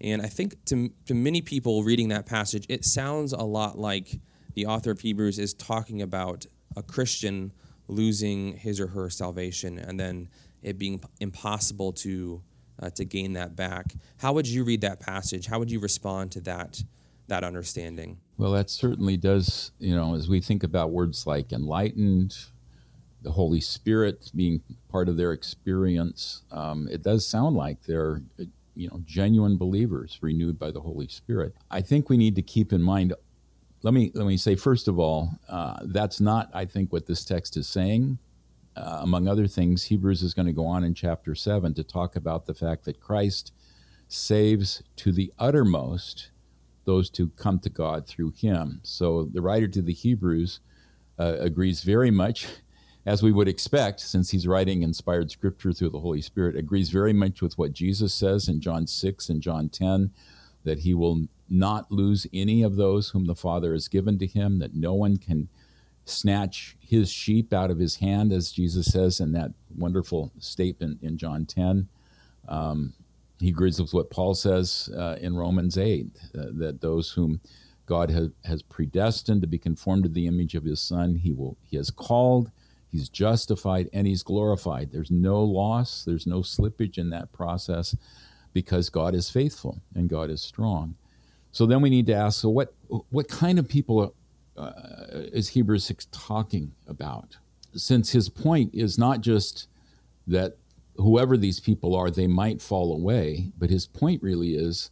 And 0.00 0.22
I 0.22 0.26
think 0.26 0.64
to, 0.66 0.90
to 1.06 1.14
many 1.14 1.40
people 1.40 1.84
reading 1.84 2.08
that 2.08 2.26
passage, 2.26 2.66
it 2.68 2.84
sounds 2.84 3.32
a 3.32 3.42
lot 3.42 3.78
like 3.78 4.20
the 4.54 4.66
author 4.66 4.90
of 4.90 5.00
Hebrews 5.00 5.38
is 5.38 5.54
talking 5.54 6.02
about 6.02 6.46
a 6.76 6.82
Christian 6.82 7.52
losing 7.86 8.56
his 8.56 8.80
or 8.80 8.88
her 8.88 9.08
salvation 9.08 9.78
and 9.78 9.98
then 9.98 10.28
it 10.62 10.78
being 10.78 11.00
impossible 11.20 11.92
to 11.92 12.42
uh, 12.80 12.90
to 12.90 13.04
gain 13.04 13.32
that 13.34 13.56
back. 13.56 13.94
How 14.18 14.32
would 14.32 14.46
you 14.46 14.64
read 14.64 14.80
that 14.82 15.00
passage? 15.00 15.46
How 15.46 15.58
would 15.58 15.70
you 15.70 15.80
respond 15.80 16.32
to 16.32 16.40
that 16.42 16.82
that 17.28 17.44
understanding? 17.44 18.18
Well, 18.38 18.52
that 18.52 18.70
certainly 18.70 19.16
does. 19.16 19.72
You 19.78 19.94
know, 19.94 20.14
as 20.14 20.28
we 20.28 20.40
think 20.40 20.62
about 20.62 20.90
words 20.90 21.26
like 21.26 21.52
enlightened, 21.52 22.36
the 23.22 23.30
Holy 23.30 23.60
Spirit 23.60 24.30
being 24.34 24.62
part 24.88 25.08
of 25.08 25.16
their 25.16 25.32
experience, 25.32 26.42
um, 26.50 26.88
it 26.90 27.02
does 27.02 27.26
sound 27.26 27.56
like 27.56 27.82
they're 27.82 28.22
you 28.74 28.88
know 28.88 29.00
genuine 29.04 29.56
believers 29.56 30.18
renewed 30.22 30.58
by 30.58 30.70
the 30.70 30.80
Holy 30.80 31.08
Spirit. 31.08 31.54
I 31.70 31.80
think 31.80 32.08
we 32.08 32.16
need 32.16 32.36
to 32.36 32.42
keep 32.42 32.72
in 32.72 32.82
mind. 32.82 33.12
Let 33.82 33.94
me 33.94 34.10
let 34.14 34.26
me 34.26 34.36
say 34.36 34.54
first 34.54 34.88
of 34.88 34.98
all, 34.98 35.30
uh, 35.48 35.80
that's 35.84 36.20
not 36.20 36.50
I 36.54 36.64
think 36.64 36.92
what 36.92 37.06
this 37.06 37.24
text 37.24 37.56
is 37.56 37.68
saying 37.68 38.18
uh, 38.78 39.00
among 39.02 39.26
other 39.26 39.46
things, 39.46 39.84
Hebrews 39.84 40.22
is 40.22 40.34
going 40.34 40.46
to 40.46 40.52
go 40.52 40.66
on 40.66 40.84
in 40.84 40.94
chapter 40.94 41.34
7 41.34 41.74
to 41.74 41.84
talk 41.84 42.16
about 42.16 42.46
the 42.46 42.54
fact 42.54 42.84
that 42.84 43.00
Christ 43.00 43.52
saves 44.08 44.82
to 44.96 45.12
the 45.12 45.32
uttermost 45.38 46.30
those 46.84 47.10
who 47.16 47.28
come 47.30 47.58
to 47.58 47.68
God 47.68 48.06
through 48.06 48.30
him. 48.30 48.80
So 48.82 49.24
the 49.24 49.42
writer 49.42 49.68
to 49.68 49.82
the 49.82 49.92
Hebrews 49.92 50.60
uh, 51.18 51.36
agrees 51.38 51.82
very 51.82 52.10
much, 52.10 52.46
as 53.04 53.22
we 53.22 53.32
would 53.32 53.48
expect, 53.48 54.00
since 54.00 54.30
he's 54.30 54.46
writing 54.46 54.82
inspired 54.82 55.30
scripture 55.30 55.72
through 55.72 55.90
the 55.90 56.00
Holy 56.00 56.22
Spirit, 56.22 56.56
agrees 56.56 56.88
very 56.88 57.12
much 57.12 57.42
with 57.42 57.58
what 57.58 57.72
Jesus 57.72 58.14
says 58.14 58.48
in 58.48 58.60
John 58.60 58.86
6 58.86 59.28
and 59.28 59.42
John 59.42 59.68
10 59.68 60.12
that 60.64 60.80
he 60.80 60.94
will 60.94 61.26
not 61.48 61.90
lose 61.90 62.26
any 62.32 62.62
of 62.62 62.76
those 62.76 63.10
whom 63.10 63.26
the 63.26 63.34
Father 63.34 63.72
has 63.72 63.88
given 63.88 64.18
to 64.18 64.26
him, 64.26 64.58
that 64.58 64.74
no 64.74 64.94
one 64.94 65.16
can 65.16 65.48
snatch 66.08 66.76
his 66.80 67.10
sheep 67.10 67.52
out 67.52 67.70
of 67.70 67.78
his 67.78 67.96
hand, 67.96 68.32
as 68.32 68.52
Jesus 68.52 68.86
says 68.86 69.20
in 69.20 69.32
that 69.32 69.52
wonderful 69.76 70.32
statement 70.38 71.02
in 71.02 71.18
John 71.18 71.46
10. 71.46 71.88
Um, 72.48 72.94
he 73.40 73.50
agrees 73.50 73.80
with 73.80 73.94
what 73.94 74.10
Paul 74.10 74.34
says 74.34 74.88
uh, 74.96 75.16
in 75.20 75.36
Romans 75.36 75.78
8 75.78 76.06
uh, 76.06 76.44
that 76.54 76.80
those 76.80 77.10
whom 77.10 77.40
God 77.86 78.10
has, 78.10 78.30
has 78.44 78.62
predestined 78.62 79.40
to 79.42 79.46
be 79.46 79.58
conformed 79.58 80.02
to 80.04 80.08
the 80.08 80.26
image 80.26 80.54
of 80.54 80.64
his 80.64 80.80
Son, 80.80 81.14
he, 81.14 81.32
will, 81.32 81.56
he 81.62 81.76
has 81.76 81.90
called, 81.90 82.50
he's 82.90 83.08
justified, 83.08 83.88
and 83.92 84.06
he's 84.06 84.22
glorified. 84.22 84.90
There's 84.92 85.10
no 85.10 85.42
loss, 85.42 86.04
there's 86.04 86.26
no 86.26 86.40
slippage 86.40 86.98
in 86.98 87.10
that 87.10 87.32
process 87.32 87.96
because 88.52 88.90
God 88.90 89.14
is 89.14 89.30
faithful 89.30 89.80
and 89.94 90.08
God 90.08 90.30
is 90.30 90.42
strong. 90.42 90.96
So 91.52 91.64
then 91.64 91.80
we 91.80 91.90
need 91.90 92.06
to 92.06 92.14
ask 92.14 92.40
so, 92.40 92.48
what, 92.48 92.74
what 93.10 93.28
kind 93.28 93.58
of 93.58 93.68
people 93.68 94.14
uh, 94.58 95.28
is 95.32 95.50
Hebrews 95.50 95.84
6 95.84 96.08
talking 96.10 96.72
about? 96.86 97.38
Since 97.74 98.10
his 98.12 98.28
point 98.28 98.74
is 98.74 98.98
not 98.98 99.20
just 99.20 99.68
that 100.26 100.56
whoever 100.96 101.36
these 101.36 101.60
people 101.60 101.94
are, 101.94 102.10
they 102.10 102.26
might 102.26 102.60
fall 102.60 102.92
away, 102.92 103.52
but 103.58 103.70
his 103.70 103.86
point 103.86 104.22
really 104.22 104.54
is 104.54 104.90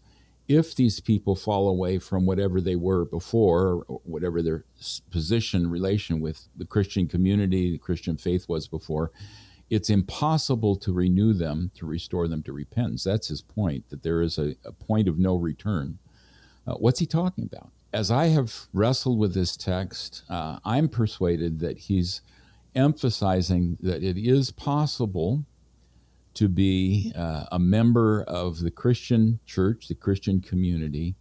if 0.49 0.75
these 0.77 1.01
people 1.01 1.35
fall 1.35 1.69
away 1.69 1.99
from 1.99 2.25
whatever 2.25 2.61
they 2.61 2.77
were 2.77 3.05
before, 3.05 3.85
or 3.89 4.01
whatever 4.05 4.43
their 4.43 4.65
position, 5.11 5.69
relation 5.69 6.21
with 6.21 6.47
the 6.57 6.65
Christian 6.65 7.09
community, 7.09 7.73
the 7.73 7.79
Christian 7.79 8.17
faith 8.17 8.49
was 8.49 8.69
before, 8.69 9.11
it's 9.69 9.91
impossible 9.91 10.77
to 10.77 10.93
renew 10.93 11.33
them, 11.33 11.73
to 11.75 11.87
restore 11.87 12.29
them 12.29 12.43
to 12.45 12.53
repentance. 12.53 13.03
That's 13.03 13.27
his 13.27 13.43
point, 13.43 13.89
that 13.91 14.05
there 14.05 14.23
is 14.23 14.39
a, 14.39 14.55
a 14.65 14.71
point 14.71 15.09
of 15.09 15.19
no 15.19 15.35
return. 15.35 15.99
Uh, 16.67 16.75
what's 16.75 17.01
he 17.01 17.07
talking 17.07 17.45
about? 17.45 17.73
As 17.97 18.11
I 18.11 18.27
have 18.27 18.67
wrestled 18.75 19.19
with 19.19 19.33
this 19.33 19.57
text, 19.57 20.23
uh, 20.29 20.59
I'm 20.67 20.87
persuaded 20.87 21.61
that 21.61 21.79
he's 21.79 22.21
emphasizing 22.75 23.79
that 23.81 24.03
it 24.03 24.19
is 24.19 24.51
possible 24.51 25.47
to 26.35 26.47
be 26.47 27.11
uh, 27.17 27.47
a 27.51 27.59
member 27.59 28.23
of 28.25 28.61
the 28.61 28.71
Christian 28.71 29.41
church, 29.47 29.89
the 29.89 29.95
Christian 29.95 30.43
community, 30.43 31.15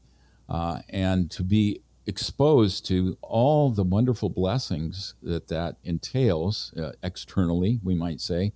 uh, 0.49 0.79
and 0.89 1.31
to 1.31 1.43
be 1.43 1.79
exposed 2.07 2.85
to 2.87 3.17
all 3.21 3.71
the 3.71 3.83
wonderful 3.83 4.27
blessings 4.29 5.13
that 5.23 5.47
that 5.47 5.77
entails 5.85 6.73
uh, 6.77 6.91
externally, 7.01 7.79
we 7.85 7.95
might 7.95 8.19
say, 8.19 8.51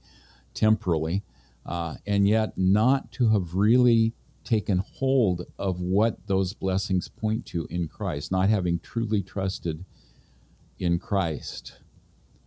temporally, 0.53 1.23
uh, 1.65 1.95
and 2.05 2.27
yet 2.27 2.57
not 2.57 3.13
to 3.13 3.29
have 3.29 3.53
really 3.53 4.11
taken 4.49 4.83
hold 4.95 5.45
of 5.59 5.79
what 5.79 6.25
those 6.25 6.53
blessings 6.53 7.07
point 7.07 7.45
to 7.45 7.67
in 7.69 7.87
Christ, 7.87 8.31
not 8.31 8.49
having 8.49 8.79
truly 8.79 9.21
trusted 9.21 9.85
in 10.79 10.97
Christ. 10.97 11.79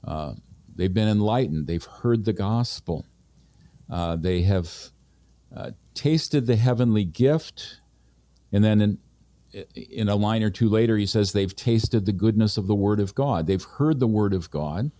Uh, 0.05 0.35
they've 0.75 0.93
been 0.93 1.07
enlightened, 1.07 1.69
they've 1.69 1.85
heard 1.85 2.25
the 2.25 2.33
gospel, 2.33 3.07
uh, 3.89 4.17
they 4.17 4.43
have 4.43 4.69
uh, 5.57 5.71
tasted 5.95 6.47
the 6.47 6.57
heavenly 6.57 7.05
gift, 7.05 7.81
and 8.51 8.65
then 8.65 8.81
in, 8.81 8.99
in 9.75 10.09
a 10.09 10.17
line 10.17 10.43
or 10.43 10.51
two 10.51 10.69
later, 10.69 10.97
he 10.97 11.07
says 11.07 11.33
they've 11.33 11.55
tasted 11.55 12.05
the 12.05 12.13
goodness 12.13 12.57
of 12.57 12.67
the 12.67 12.75
Word 12.75 12.99
of 12.99 13.15
God. 13.15 13.47
They've 13.47 13.63
heard 13.63 14.01
the 14.01 14.09
Word 14.09 14.35
of 14.35 14.51
God, 14.51 14.91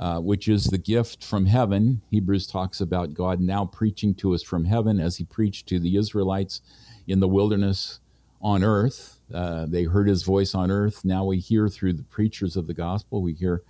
uh, 0.00 0.18
which 0.18 0.48
is 0.48 0.64
the 0.64 0.78
gift 0.78 1.22
from 1.22 1.44
heaven. 1.44 2.00
Hebrews 2.10 2.46
talks 2.46 2.80
about 2.80 3.12
God 3.12 3.38
now 3.38 3.66
preaching 3.66 4.14
to 4.14 4.34
us 4.34 4.42
from 4.42 4.64
heaven 4.64 4.98
as 4.98 5.18
he 5.18 5.24
preached 5.24 5.66
to 5.68 5.78
the 5.78 5.98
Israelites 5.98 6.62
in 7.06 7.20
the 7.20 7.28
wilderness 7.28 8.00
on 8.40 8.64
earth. 8.64 9.20
Uh, 9.32 9.66
they 9.66 9.84
heard 9.84 10.08
his 10.08 10.22
voice 10.22 10.54
on 10.54 10.70
earth. 10.70 11.04
Now 11.04 11.26
we 11.26 11.38
hear 11.38 11.68
through 11.68 11.92
the 11.92 12.02
preachers 12.02 12.56
of 12.56 12.66
the 12.66 12.72
gospel, 12.72 13.20
we 13.20 13.34
hear 13.34 13.62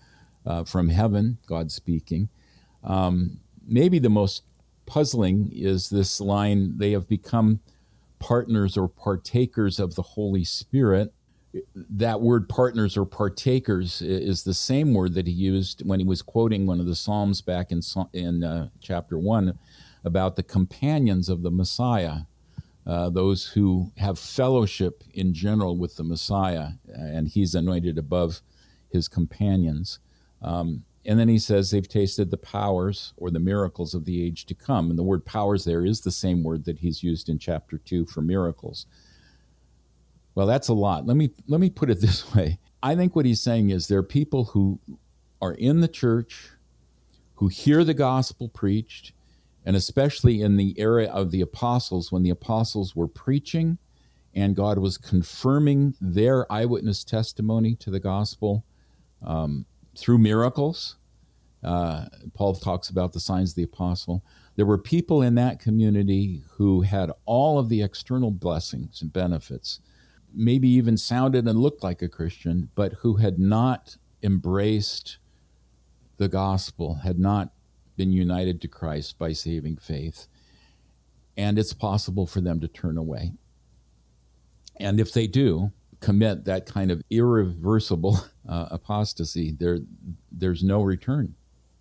uh, 0.47 0.63
from 0.63 0.89
heaven, 0.89 1.39
God 1.49 1.73
speaking. 1.73 2.29
Um, 2.85 3.41
maybe 3.67 3.99
the 3.99 4.09
most 4.09 4.45
puzzling 4.87 5.51
is 5.53 5.91
this 5.91 6.21
line 6.21 6.79
they 6.79 6.93
have 6.93 7.09
become 7.09 7.59
partners 8.21 8.77
or 8.77 8.87
partakers 8.87 9.81
of 9.81 9.97
the 9.97 10.03
Holy 10.03 10.45
Spirit. 10.45 11.13
That 11.75 12.21
word 12.21 12.49
partners 12.49 12.97
or 12.97 13.05
partakers 13.05 14.03
is 14.03 14.45
the 14.45 14.55
same 14.55 14.95
word 14.95 15.15
that 15.15 15.27
he 15.27 15.33
used 15.33 15.85
when 15.85 15.99
he 15.99 16.07
was 16.07 16.23
quoting 16.23 16.67
one 16.67 16.79
of 16.81 16.87
the 16.87 16.95
Psalms 16.95 17.41
back 17.43 17.73
in, 17.73 17.81
in 18.13 18.45
uh, 18.45 18.69
chapter 18.81 19.19
1 19.19 19.59
about 20.05 20.37
the 20.37 20.43
companions 20.43 21.29
of 21.29 21.43
the 21.43 21.51
Messiah, 21.51 22.21
uh, 22.87 23.11
those 23.11 23.47
who 23.47 23.93
have 23.97 24.19
fellowship 24.19 25.03
in 25.13 25.35
general 25.35 25.77
with 25.77 25.97
the 25.97 26.05
Messiah, 26.05 26.71
and 26.89 27.29
he's 27.29 27.55
anointed 27.55 27.99
above 27.99 28.41
his 28.91 29.09
companions. 29.09 29.99
Um, 30.43 30.85
and 31.07 31.19
then 31.19 31.29
he 31.29 31.39
says 31.39 31.71
they've 31.71 31.89
tasted 31.89 32.31
the 32.31 32.37
powers 32.37 33.15
or 33.17 33.31
the 33.31 33.41
miracles 33.41 33.95
of 33.95 34.05
the 34.05 34.25
age 34.25 34.45
to 34.47 34.55
come. 34.55 34.91
And 34.91 34.99
the 34.99 35.03
word 35.03 35.25
powers 35.25 35.65
there 35.65 35.85
is 35.85 36.03
the 36.03 36.11
same 36.11 36.43
word 36.43 36.65
that 36.67 36.79
he's 36.79 37.03
used 37.03 37.29
in 37.29 37.39
chapter 37.39 37.79
2 37.79 38.07
for 38.07 38.21
miracles. 38.21 38.87
Well, 40.35 40.47
that's 40.47 40.69
a 40.69 40.75
lot. 40.75 41.07
Let 41.07 41.17
me 41.17 41.31
let 41.47 41.61
me 41.61 41.71
put 41.71 41.91
it 41.91 42.01
this 42.03 42.35
way. 42.35 42.59
I 42.83 42.95
think 42.95 43.15
what 43.15 43.27
he's 43.27 43.41
saying 43.41 43.71
is 43.71 43.89
there 43.89 43.99
are 43.99 44.03
people 44.03 44.45
who 44.45 44.81
are 45.43 45.53
in 45.55 45.81
the 45.81 45.89
church 45.89 46.51
who 47.35 47.49
hear 47.49 47.85
the 47.85 47.95
gospel 47.95 48.49
preached, 48.49 49.13
and 49.65 49.77
especially 49.77 50.43
in 50.43 50.57
the 50.57 50.75
era 50.79 51.05
of 51.05 51.31
the 51.31 51.41
apostles 51.41 52.13
when 52.13 52.23
the 52.23 52.31
apostles 52.31 52.95
were 52.95 53.09
preaching 53.09 53.79
and 54.35 54.55
God 54.55 54.79
was 54.79 54.97
confirming 54.97 55.95
their 56.01 56.51
eyewitness 56.53 57.03
testimony 57.03 57.75
to 57.77 57.91
the 57.91 57.99
gospel. 57.99 58.65
Um, 59.23 59.67
through 59.97 60.19
miracles. 60.19 60.97
Uh, 61.63 62.07
Paul 62.35 62.55
talks 62.55 62.89
about 62.89 63.13
the 63.13 63.21
signs 63.21 63.51
of 63.51 63.57
the 63.57 63.63
apostle. 63.65 64.25
There 64.57 64.67
were 64.67 64.79
people 64.79 65.23
in 65.23 65.35
that 65.35 65.61
community 65.61 66.43
who 66.53 66.81
had 66.83 67.13
all 67.27 67.59
of 67.59 67.69
the 67.69 67.83
external 67.83 68.31
blessings 68.31 69.03
and 69.03 69.13
benefits, 69.13 69.81
maybe 70.35 70.69
even 70.69 70.97
sounded 70.97 71.47
and 71.47 71.59
looked 71.59 71.83
like 71.83 72.03
a 72.03 72.09
Christian, 72.09 72.71
but 72.75 72.95
who 72.95 73.17
had 73.17 73.39
not 73.39 73.97
embraced 74.23 75.19
the 76.17 76.29
gospel, 76.29 76.97
had 76.97 77.19
not 77.19 77.53
been 77.97 78.13
united 78.13 78.61
to 78.61 78.69
Christ 78.69 79.19
by 79.19 79.33
saving 79.33 79.77
faith. 79.77 80.27
And 81.37 81.59
it's 81.59 81.73
possible 81.73 82.27
for 82.27 82.41
them 82.41 82.61
to 82.61 82.69
turn 82.69 82.97
away. 82.97 83.33
And 84.77 85.01
if 85.01 85.13
they 85.13 85.27
do, 85.27 85.73
commit 86.01 86.45
that 86.47 86.67
kind 86.67 86.91
of 86.91 87.03
irreversible 87.11 88.21
uh, 88.49 88.69
apostasy, 88.71 89.53
there 89.53 89.79
there's 90.33 90.63
no 90.63 90.83
return 90.83 91.35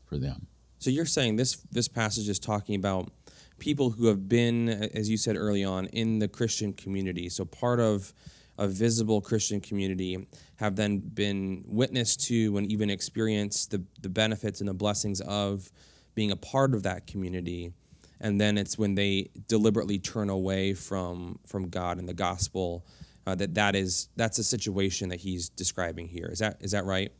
for 0.05 0.17
them. 0.17 0.47
So 0.79 0.89
you're 0.89 1.05
saying 1.05 1.37
this 1.37 1.55
this 1.71 1.87
passage 1.87 2.29
is 2.29 2.39
talking 2.39 2.75
about 2.75 3.11
people 3.59 3.91
who 3.91 4.07
have 4.07 4.29
been, 4.29 4.69
as 4.69 5.09
you 5.09 5.17
said 5.17 5.35
early 5.35 5.63
on, 5.63 5.87
in 5.87 6.19
the 6.19 6.27
Christian 6.27 6.73
community. 6.73 7.29
So 7.29 7.45
part 7.45 7.79
of 7.79 8.13
a 8.59 8.67
visible 8.67 9.21
Christian 9.21 9.61
community 9.61 10.27
have 10.57 10.75
then 10.75 10.99
been 10.99 11.63
witness 11.65 12.15
to 12.17 12.57
and 12.57 12.69
even 12.71 12.89
experienced 12.89 13.71
the, 13.71 13.83
the 14.01 14.09
benefits 14.09 14.59
and 14.59 14.69
the 14.69 14.73
blessings 14.73 15.21
of 15.21 15.71
being 16.13 16.31
a 16.31 16.35
part 16.35 16.75
of 16.75 16.83
that 16.83 17.07
community. 17.07 17.71
And 18.19 18.39
then 18.39 18.57
it's 18.57 18.77
when 18.77 18.95
they 18.95 19.29
deliberately 19.47 19.97
turn 19.97 20.29
away 20.29 20.73
from 20.73 21.39
from 21.47 21.69
God 21.69 21.97
and 21.97 22.07
the 22.07 22.13
gospel 22.13 22.85
uh, 23.25 23.35
that 23.35 23.53
that 23.53 23.75
is 23.75 24.09
that's 24.17 24.39
a 24.39 24.43
situation 24.43 25.07
that 25.09 25.21
he's 25.21 25.49
describing 25.49 26.07
here. 26.07 26.27
Is 26.31 26.39
that 26.39 26.57
is 26.59 26.71
that 26.71 26.85
right? 26.85 27.11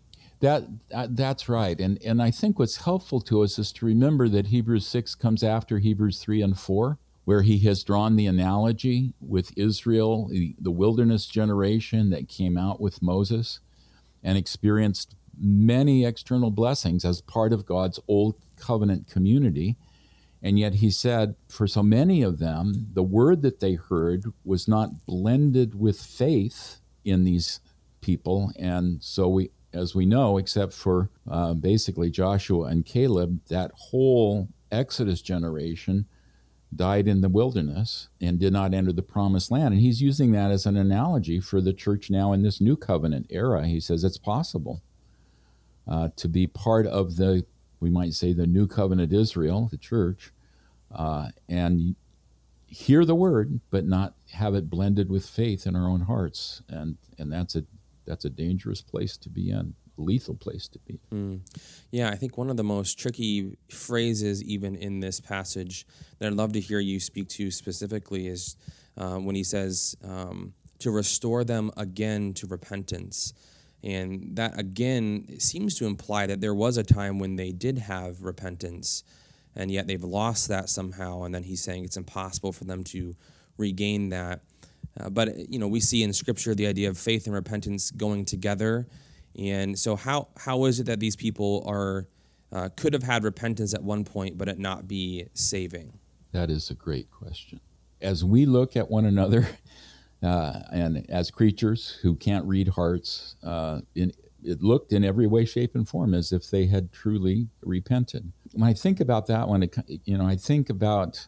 That 0.41 0.63
uh, 0.93 1.07
that's 1.09 1.47
right, 1.47 1.79
and 1.79 2.01
and 2.03 2.21
I 2.21 2.31
think 2.31 2.59
what's 2.59 2.77
helpful 2.77 3.21
to 3.21 3.43
us 3.43 3.59
is 3.59 3.71
to 3.73 3.85
remember 3.85 4.27
that 4.29 4.47
Hebrews 4.47 4.87
six 4.87 5.15
comes 5.15 5.43
after 5.43 5.79
Hebrews 5.79 6.19
three 6.19 6.41
and 6.41 6.57
four, 6.57 6.97
where 7.29 7.43
he 7.43 7.59
has 7.59 7.83
drawn 7.83 8.15
the 8.15 8.25
analogy 8.25 9.13
with 9.21 9.55
Israel, 9.55 10.27
the, 10.29 10.55
the 10.59 10.71
wilderness 10.71 11.27
generation 11.27 12.09
that 12.09 12.27
came 12.27 12.57
out 12.57 12.81
with 12.81 13.03
Moses, 13.03 13.59
and 14.23 14.35
experienced 14.35 15.15
many 15.39 16.05
external 16.05 16.49
blessings 16.49 17.05
as 17.05 17.21
part 17.21 17.53
of 17.53 17.67
God's 17.67 17.99
old 18.07 18.35
covenant 18.57 19.07
community 19.07 19.77
and 20.41 20.57
yet 20.57 20.75
he 20.75 20.89
said, 20.89 21.35
for 21.49 21.67
so 21.67 21.83
many 21.83 22.21
of 22.21 22.39
them, 22.39 22.87
the 22.93 23.03
word 23.03 23.41
that 23.41 23.59
they 23.59 23.73
heard 23.73 24.23
was 24.45 24.67
not 24.67 25.05
blended 25.05 25.77
with 25.79 26.01
faith 26.01 26.79
in 27.03 27.25
these 27.25 27.59
people. 28.01 28.51
And 28.57 29.03
so 29.03 29.27
we, 29.27 29.51
as 29.73 29.93
we 29.93 30.05
know, 30.05 30.37
except 30.37 30.73
for 30.73 31.09
uh, 31.29 31.53
basically 31.53 32.09
Joshua 32.09 32.67
and 32.67 32.85
Caleb, 32.85 33.41
that 33.49 33.71
whole 33.75 34.47
Exodus 34.71 35.21
generation 35.21 36.05
died 36.75 37.07
in 37.07 37.21
the 37.21 37.29
wilderness 37.29 38.09
and 38.21 38.39
did 38.39 38.53
not 38.53 38.73
enter 38.73 38.91
the 38.91 39.01
promised 39.01 39.51
land. 39.51 39.73
And 39.73 39.81
he's 39.81 40.01
using 40.01 40.31
that 40.31 40.51
as 40.51 40.65
an 40.65 40.77
analogy 40.77 41.39
for 41.39 41.61
the 41.61 41.73
church 41.73 42.09
now 42.09 42.31
in 42.31 42.43
this 42.43 42.61
new 42.61 42.77
covenant 42.77 43.27
era. 43.29 43.67
He 43.67 43.79
says 43.79 44.03
it's 44.03 44.17
possible 44.17 44.81
uh, 45.87 46.09
to 46.15 46.27
be 46.27 46.47
part 46.47 46.85
of 46.85 47.15
the 47.17 47.45
we 47.79 47.89
might 47.89 48.13
say 48.13 48.33
the 48.33 48.45
new 48.45 48.67
covenant 48.67 49.13
Israel, 49.13 49.69
the 49.71 49.77
church, 49.77 50.31
uh, 50.93 51.29
and 51.47 51.95
hear 52.67 53.05
the 53.05 53.15
word, 53.15 53.61
but 53.69 53.85
not 53.85 54.15
have 54.33 54.53
it 54.53 54.69
blended 54.69 55.09
with 55.09 55.25
faith 55.25 55.65
in 55.65 55.75
our 55.75 55.87
own 55.87 56.01
hearts, 56.01 56.61
and 56.69 56.97
and 57.17 57.31
that's 57.31 57.55
a 57.55 57.63
that's 58.05 58.25
a 58.25 58.29
dangerous 58.29 58.81
place 58.81 59.17
to 59.17 59.29
be 59.29 59.49
in, 59.49 59.75
lethal 59.99 60.35
place 60.35 60.67
to 60.69 60.79
be. 60.79 60.99
Mm. 61.13 61.41
Yeah, 61.91 62.09
I 62.09 62.15
think 62.15 62.37
one 62.37 62.49
of 62.49 62.57
the 62.57 62.63
most 62.63 62.97
tricky 62.97 63.57
phrases, 63.69 64.43
even 64.43 64.75
in 64.75 64.99
this 64.99 65.19
passage, 65.19 65.85
that 66.17 66.27
I'd 66.27 66.33
love 66.33 66.53
to 66.53 66.59
hear 66.59 66.79
you 66.79 66.99
speak 66.99 67.27
to 67.29 67.51
specifically 67.51 68.27
is 68.27 68.55
uh, 68.97 69.17
when 69.17 69.35
he 69.35 69.43
says 69.43 69.95
um, 70.03 70.53
to 70.79 70.91
restore 70.91 71.43
them 71.43 71.71
again 71.77 72.33
to 72.35 72.47
repentance. 72.47 73.33
And 73.83 74.35
that 74.35 74.59
again 74.59 75.39
seems 75.39 75.75
to 75.75 75.85
imply 75.85 76.25
that 76.27 76.41
there 76.41 76.53
was 76.53 76.77
a 76.77 76.83
time 76.83 77.19
when 77.19 77.35
they 77.35 77.51
did 77.51 77.77
have 77.77 78.23
repentance, 78.23 79.03
and 79.55 79.71
yet 79.71 79.87
they've 79.87 80.03
lost 80.03 80.49
that 80.49 80.69
somehow. 80.69 81.23
And 81.23 81.33
then 81.33 81.43
he's 81.43 81.63
saying 81.63 81.85
it's 81.85 81.97
impossible 81.97 82.51
for 82.51 82.65
them 82.65 82.83
to 82.85 83.15
regain 83.57 84.09
that. 84.09 84.41
Uh, 84.99 85.09
but 85.09 85.49
you 85.49 85.59
know, 85.59 85.67
we 85.67 85.79
see 85.79 86.03
in 86.03 86.11
Scripture 86.11 86.55
the 86.55 86.67
idea 86.67 86.89
of 86.89 86.97
faith 86.97 87.25
and 87.25 87.33
repentance 87.33 87.91
going 87.91 88.25
together. 88.25 88.87
And 89.37 89.77
so, 89.77 89.95
how 89.95 90.29
how 90.37 90.65
is 90.65 90.79
it 90.79 90.85
that 90.85 90.99
these 90.99 91.15
people 91.15 91.63
are 91.67 92.07
uh, 92.51 92.69
could 92.75 92.93
have 92.93 93.03
had 93.03 93.23
repentance 93.23 93.73
at 93.73 93.83
one 93.83 94.03
point, 94.03 94.37
but 94.37 94.47
it 94.47 94.59
not 94.59 94.87
be 94.87 95.27
saving? 95.33 95.99
That 96.31 96.49
is 96.49 96.69
a 96.69 96.75
great 96.75 97.09
question. 97.11 97.59
As 98.01 98.23
we 98.23 98.45
look 98.45 98.75
at 98.75 98.89
one 98.89 99.05
another 99.05 99.47
uh, 100.23 100.59
and 100.71 101.05
as 101.09 101.31
creatures 101.31 101.99
who 102.01 102.15
can't 102.15 102.45
read 102.45 102.69
hearts, 102.69 103.35
uh, 103.43 103.81
in, 103.95 104.11
it 104.43 104.61
looked 104.61 104.93
in 104.93 105.03
every 105.03 105.27
way, 105.27 105.45
shape, 105.45 105.75
and 105.75 105.87
form 105.87 106.13
as 106.13 106.31
if 106.31 106.49
they 106.49 106.67
had 106.67 106.91
truly 106.91 107.49
repented. 107.61 108.31
When 108.53 108.67
I 108.67 108.73
think 108.73 108.99
about 108.99 109.27
that 109.27 109.47
one, 109.47 109.69
you 110.05 110.17
know, 110.17 110.25
I 110.25 110.37
think 110.37 110.69
about 110.69 111.27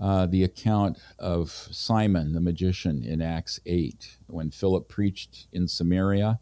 uh, 0.00 0.26
the 0.26 0.42
account 0.42 0.98
of 1.18 1.50
Simon 1.50 2.32
the 2.32 2.40
magician 2.40 3.04
in 3.04 3.22
Acts 3.22 3.60
8 3.64 4.18
when 4.26 4.50
Philip 4.50 4.88
preached 4.88 5.46
in 5.52 5.68
Samaria 5.68 6.40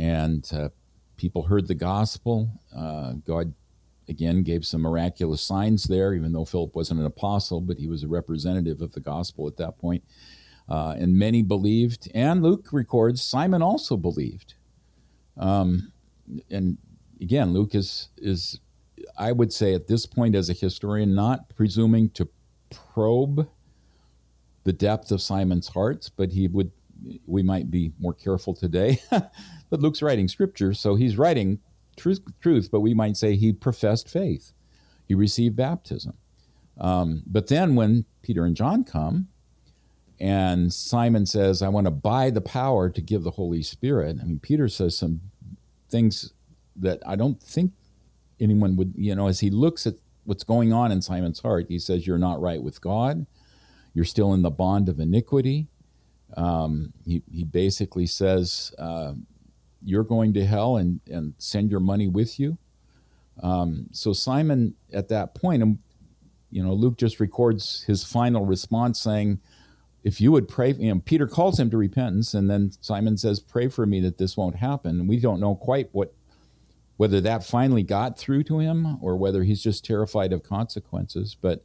and 0.00 0.50
uh, 0.54 0.70
people 1.18 1.42
heard 1.42 1.68
the 1.68 1.74
gospel. 1.74 2.50
Uh, 2.74 3.12
God 3.26 3.52
again 4.08 4.42
gave 4.42 4.64
some 4.64 4.80
miraculous 4.80 5.42
signs 5.42 5.84
there, 5.84 6.14
even 6.14 6.32
though 6.32 6.46
Philip 6.46 6.74
wasn't 6.74 7.00
an 7.00 7.06
apostle, 7.06 7.60
but 7.60 7.78
he 7.78 7.86
was 7.86 8.02
a 8.02 8.08
representative 8.08 8.80
of 8.80 8.92
the 8.92 9.00
gospel 9.00 9.46
at 9.46 9.58
that 9.58 9.78
point. 9.78 10.02
Uh, 10.70 10.94
and 10.98 11.14
many 11.14 11.42
believed, 11.42 12.10
and 12.14 12.42
Luke 12.42 12.68
records 12.72 13.22
Simon 13.22 13.60
also 13.60 13.96
believed. 13.96 14.54
Um, 15.36 15.92
and 16.50 16.78
again, 17.20 17.52
Luke 17.52 17.74
is 17.74 18.08
is 18.16 18.58
I 19.18 19.32
would 19.32 19.52
say 19.52 19.74
at 19.74 19.86
this 19.86 20.06
point 20.06 20.34
as 20.34 20.48
a 20.48 20.54
historian, 20.54 21.14
not 21.14 21.54
presuming 21.54 22.08
to 22.10 22.28
probe 22.70 23.48
the 24.64 24.72
depth 24.72 25.10
of 25.10 25.20
Simon's 25.20 25.68
hearts, 25.68 26.08
but 26.08 26.30
he 26.30 26.48
would 26.48 26.70
we 27.26 27.42
might 27.42 27.70
be 27.70 27.92
more 27.98 28.14
careful 28.14 28.54
today. 28.54 29.00
but 29.10 29.80
Luke's 29.80 30.02
writing 30.02 30.28
scripture, 30.28 30.74
so 30.74 30.94
he's 30.94 31.18
writing 31.18 31.60
truth, 31.96 32.20
truth, 32.40 32.68
but 32.70 32.80
we 32.80 32.94
might 32.94 33.16
say 33.16 33.36
he 33.36 33.52
professed 33.52 34.08
faith. 34.08 34.52
He 35.06 35.14
received 35.14 35.56
baptism. 35.56 36.14
Um, 36.78 37.22
but 37.26 37.48
then 37.48 37.74
when 37.74 38.04
Peter 38.22 38.44
and 38.44 38.56
John 38.56 38.84
come, 38.84 39.28
and 40.20 40.72
Simon 40.72 41.24
says, 41.24 41.62
I 41.62 41.68
want 41.68 41.86
to 41.86 41.90
buy 41.90 42.30
the 42.30 42.42
power 42.42 42.90
to 42.90 43.00
give 43.00 43.22
the 43.22 43.30
Holy 43.30 43.62
Spirit. 43.62 44.18
I 44.20 44.24
mean, 44.24 44.38
Peter 44.38 44.68
says 44.68 44.96
some 44.96 45.22
things 45.88 46.32
that 46.76 47.00
I 47.06 47.16
don't 47.16 47.42
think 47.42 47.72
anyone 48.38 48.76
would, 48.76 48.92
you 48.96 49.14
know, 49.14 49.28
as 49.28 49.40
he 49.40 49.50
looks 49.50 49.86
at 49.86 49.94
what's 50.24 50.44
going 50.44 50.72
on 50.72 50.92
in 50.92 51.00
Simon's 51.00 51.40
heart, 51.40 51.66
he 51.68 51.78
says, 51.78 52.06
You're 52.06 52.18
not 52.18 52.40
right 52.40 52.62
with 52.62 52.80
God. 52.80 53.26
You're 53.94 54.04
still 54.04 54.34
in 54.34 54.42
the 54.42 54.50
bond 54.50 54.88
of 54.88 55.00
iniquity. 55.00 55.68
Um, 56.36 56.92
he, 57.04 57.22
he 57.32 57.44
basically 57.44 58.06
says, 58.06 58.72
uh, 58.78 59.14
You're 59.84 60.04
going 60.04 60.32
to 60.34 60.46
hell 60.46 60.76
and, 60.76 61.00
and 61.06 61.34
send 61.38 61.70
your 61.70 61.80
money 61.80 62.08
with 62.08 62.38
you. 62.38 62.58
Um, 63.42 63.86
so 63.92 64.12
Simon, 64.12 64.74
at 64.92 65.08
that 65.08 65.34
point, 65.34 65.62
and 65.62 65.78
you 66.50 66.62
know, 66.62 66.72
Luke 66.72 66.98
just 66.98 67.20
records 67.20 67.84
his 67.86 68.04
final 68.04 68.44
response 68.44 69.00
saying, 69.00 69.40
if 70.02 70.20
you 70.20 70.32
would 70.32 70.48
pray, 70.48 70.72
you 70.72 70.92
know, 70.92 71.00
Peter 71.04 71.26
calls 71.26 71.58
him 71.58 71.70
to 71.70 71.76
repentance, 71.76 72.34
and 72.34 72.48
then 72.48 72.72
Simon 72.80 73.16
says, 73.16 73.38
"Pray 73.38 73.68
for 73.68 73.86
me 73.86 74.00
that 74.00 74.18
this 74.18 74.36
won't 74.36 74.56
happen." 74.56 74.98
And 74.98 75.08
we 75.08 75.20
don't 75.20 75.40
know 75.40 75.54
quite 75.54 75.90
what, 75.92 76.14
whether 76.96 77.20
that 77.20 77.44
finally 77.44 77.82
got 77.82 78.18
through 78.18 78.44
to 78.44 78.58
him 78.58 79.02
or 79.02 79.16
whether 79.16 79.42
he's 79.42 79.62
just 79.62 79.84
terrified 79.84 80.32
of 80.32 80.42
consequences. 80.42 81.36
But 81.38 81.64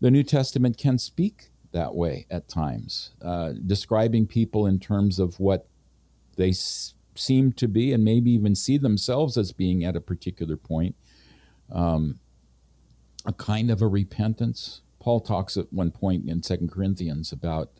the 0.00 0.10
New 0.10 0.22
Testament 0.22 0.76
can 0.76 0.98
speak 0.98 1.50
that 1.76 1.94
way 1.94 2.26
at 2.30 2.48
times, 2.48 3.10
uh, 3.22 3.52
describing 3.66 4.26
people 4.26 4.66
in 4.66 4.78
terms 4.80 5.18
of 5.18 5.38
what 5.38 5.68
they 6.36 6.50
s- 6.50 6.94
seem 7.14 7.52
to 7.52 7.68
be, 7.68 7.92
and 7.92 8.04
maybe 8.04 8.30
even 8.32 8.54
see 8.54 8.76
themselves 8.78 9.36
as 9.36 9.52
being 9.52 9.84
at 9.84 9.96
a 9.96 10.00
particular 10.00 10.56
point. 10.56 10.94
Um, 11.70 12.18
a 13.24 13.32
kind 13.32 13.70
of 13.70 13.82
a 13.82 13.88
repentance 13.88 14.82
Paul 15.06 15.20
talks 15.20 15.56
at 15.56 15.72
one 15.72 15.92
point 15.92 16.28
in 16.28 16.42
Second 16.42 16.72
Corinthians 16.72 17.30
about 17.30 17.70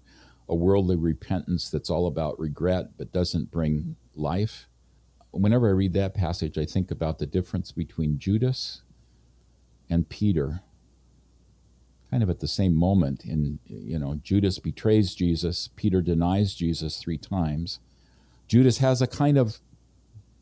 a 0.48 0.54
worldly 0.54 0.94
repentance 0.94 1.68
that's 1.68 1.90
all 1.90 2.06
about 2.06 2.38
regret 2.38 2.90
but 2.96 3.12
doesn't 3.12 3.50
bring 3.50 3.96
life. 4.14 4.68
Whenever 5.32 5.66
I 5.66 5.72
read 5.72 5.92
that 5.94 6.14
passage, 6.14 6.56
I 6.56 6.64
think 6.64 6.92
about 6.92 7.18
the 7.18 7.26
difference 7.26 7.72
between 7.72 8.20
Judas 8.20 8.82
and 9.90 10.08
Peter. 10.08 10.60
Kind 12.10 12.22
of 12.22 12.30
at 12.30 12.40
the 12.40 12.48
same 12.48 12.74
moment, 12.74 13.24
in 13.24 13.58
you 13.66 13.98
know, 13.98 14.20
Judas 14.22 14.58
betrays 14.58 15.14
Jesus, 15.14 15.68
Peter 15.76 16.00
denies 16.00 16.54
Jesus 16.54 16.98
three 16.98 17.18
times. 17.18 17.80
Judas 18.46 18.78
has 18.78 19.02
a 19.02 19.06
kind 19.06 19.36
of 19.36 19.58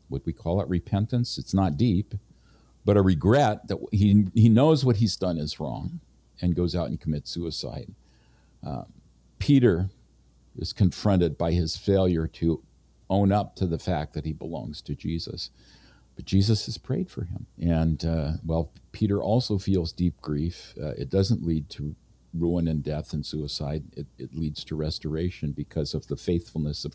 what 0.09 0.25
we 0.25 0.33
call 0.33 0.61
it 0.61 0.69
repentance. 0.69 1.37
It's 1.37 1.53
not 1.53 1.77
deep, 1.77 2.13
but 2.85 2.97
a 2.97 3.01
regret 3.01 3.67
that 3.67 3.77
he 3.91 4.27
he 4.35 4.47
knows 4.47 4.85
what 4.85 4.97
he's 4.97 5.15
done 5.15 5.37
is 5.37 5.59
wrong 5.59 5.99
and 6.41 6.55
goes 6.55 6.75
out 6.75 6.89
and 6.89 7.01
commits 7.01 7.31
suicide. 7.31 7.91
Uh, 8.65 8.83
Peter 9.39 9.89
is 10.57 10.73
confronted 10.73 11.37
by 11.37 11.51
his 11.51 11.75
failure 11.75 12.27
to 12.27 12.61
own 13.09 13.31
up 13.31 13.55
to 13.55 13.65
the 13.65 13.79
fact 13.79 14.13
that 14.13 14.25
he 14.25 14.33
belongs 14.33 14.81
to 14.81 14.95
Jesus. 14.95 15.49
But 16.15 16.25
Jesus 16.25 16.65
has 16.65 16.77
prayed 16.77 17.09
for 17.09 17.25
him. 17.25 17.45
And 17.61 18.03
uh, 18.05 18.31
well, 18.45 18.71
Peter 18.91 19.21
also 19.21 19.57
feels 19.57 19.91
deep 19.91 20.21
grief. 20.21 20.73
Uh, 20.81 20.93
it 20.97 21.09
doesn't 21.09 21.45
lead 21.45 21.69
to 21.71 21.95
ruin 22.33 22.67
and 22.67 22.83
death 22.83 23.13
and 23.13 23.25
suicide, 23.25 23.83
it, 23.95 24.05
it, 24.17 24.35
leads 24.35 24.63
to 24.65 24.75
restoration 24.75 25.51
because 25.51 25.93
of 25.93 26.07
the 26.07 26.17
faithfulness 26.17 26.85
of, 26.85 26.93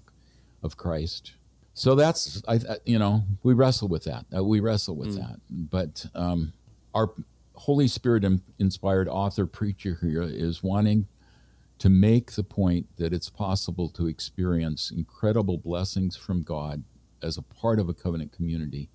of 0.62 0.76
Christ. 0.76 1.32
So 1.74 1.94
that's, 1.94 2.42
I, 2.46 2.60
you 2.84 2.98
know, 2.98 3.22
we 3.42 3.54
wrestle 3.54 3.88
with 3.88 4.04
that. 4.04 4.26
Uh, 4.34 4.44
we 4.44 4.60
wrestle 4.60 4.96
with 4.96 5.16
mm. 5.16 5.20
that. 5.20 5.40
But 5.48 6.06
um, 6.14 6.52
our 6.94 7.10
Holy 7.54 7.88
Spirit 7.88 8.24
inspired 8.58 9.08
author 9.08 9.46
preacher 9.46 9.98
here 10.00 10.22
is 10.22 10.62
wanting 10.62 11.06
to 11.78 11.88
make 11.88 12.32
the 12.32 12.42
point 12.42 12.86
that 12.96 13.12
it's 13.12 13.30
possible 13.30 13.88
to 13.88 14.06
experience 14.06 14.90
incredible 14.90 15.56
blessings 15.56 16.16
from 16.16 16.42
God 16.42 16.84
as 17.22 17.38
a 17.38 17.42
part 17.42 17.78
of 17.78 17.88
a 17.88 17.94
covenant 17.94 18.32
community 18.32 18.88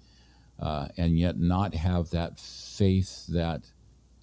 uh, 0.60 0.88
and 0.98 1.18
yet 1.18 1.40
not 1.40 1.76
have 1.76 2.10
that 2.12 2.40
faith 2.40 3.28
that 3.28 3.72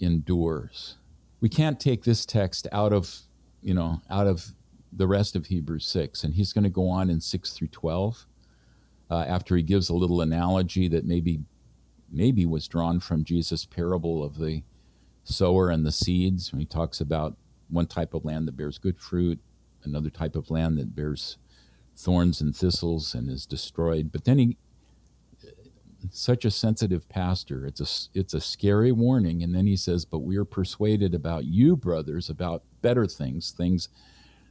endures. 0.00 0.96
We 1.40 1.48
can't 1.48 1.78
take 1.78 2.04
this 2.04 2.24
text 2.24 2.66
out 2.72 2.92
of, 2.92 3.14
you 3.60 3.74
know, 3.74 4.00
out 4.10 4.26
of 4.26 4.52
the 4.92 5.06
rest 5.06 5.36
of 5.36 5.46
Hebrews 5.46 5.86
6. 5.86 6.24
And 6.24 6.34
he's 6.34 6.52
going 6.52 6.64
to 6.64 6.70
go 6.70 6.88
on 6.88 7.10
in 7.10 7.20
6 7.20 7.52
through 7.52 7.68
12 7.68 8.26
uh, 9.10 9.24
after 9.26 9.56
he 9.56 9.62
gives 9.62 9.88
a 9.88 9.94
little 9.94 10.20
analogy 10.20 10.88
that 10.88 11.04
maybe 11.04 11.40
maybe 12.14 12.44
was 12.44 12.68
drawn 12.68 13.00
from 13.00 13.24
Jesus' 13.24 13.64
parable 13.64 14.22
of 14.22 14.36
the 14.38 14.62
sower 15.24 15.70
and 15.70 15.86
the 15.86 15.92
seeds 15.92 16.52
when 16.52 16.60
he 16.60 16.66
talks 16.66 17.00
about 17.00 17.36
one 17.70 17.86
type 17.86 18.12
of 18.12 18.24
land 18.24 18.46
that 18.46 18.56
bears 18.56 18.76
good 18.76 18.98
fruit, 18.98 19.38
another 19.82 20.10
type 20.10 20.36
of 20.36 20.50
land 20.50 20.76
that 20.78 20.94
bears 20.94 21.38
thorns 21.96 22.40
and 22.40 22.54
thistles 22.54 23.14
and 23.14 23.30
is 23.30 23.46
destroyed. 23.46 24.12
But 24.12 24.24
then 24.24 24.38
he, 24.38 24.56
such 26.10 26.44
a 26.44 26.50
sensitive 26.50 27.08
pastor, 27.08 27.66
it's 27.66 27.80
a 27.80 28.18
it's 28.18 28.34
a 28.34 28.40
scary 28.40 28.92
warning. 28.92 29.42
And 29.42 29.54
then 29.54 29.66
he 29.66 29.76
says, 29.76 30.04
"But 30.04 30.20
we 30.20 30.36
are 30.36 30.44
persuaded 30.44 31.14
about 31.14 31.44
you, 31.44 31.76
brothers, 31.76 32.28
about 32.28 32.64
better 32.80 33.06
things, 33.06 33.52
things 33.52 33.88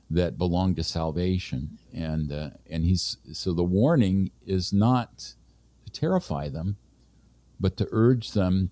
that 0.09 0.37
belong 0.37 0.75
to 0.75 0.83
salvation." 0.83 1.77
And 1.93 2.31
uh, 2.31 2.49
and 2.69 2.85
he's 2.85 3.17
so 3.33 3.53
the 3.53 3.63
warning 3.63 4.31
is 4.45 4.71
not 4.73 5.33
to 5.85 5.91
terrify 5.91 6.49
them, 6.49 6.77
but 7.59 7.77
to 7.77 7.87
urge 7.91 8.31
them 8.31 8.71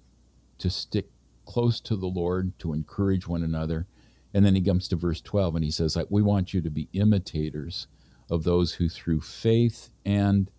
to 0.59 0.69
stick 0.69 1.09
close 1.45 1.79
to 1.81 1.95
the 1.95 2.07
Lord, 2.07 2.57
to 2.59 2.73
encourage 2.73 3.27
one 3.27 3.43
another. 3.43 3.87
And 4.33 4.45
then 4.45 4.53
he 4.53 4.61
comes 4.61 4.87
to 4.89 4.95
verse 4.95 5.21
12 5.21 5.55
and 5.55 5.65
he 5.65 5.71
says, 5.71 5.95
"Like 5.95 6.07
We 6.09 6.21
want 6.21 6.53
you 6.53 6.61
to 6.61 6.69
be 6.69 6.89
imitators 6.93 7.87
of 8.29 8.43
those 8.43 8.73
who, 8.73 8.89
through 8.89 9.21
faith 9.21 9.89
and 10.05 10.51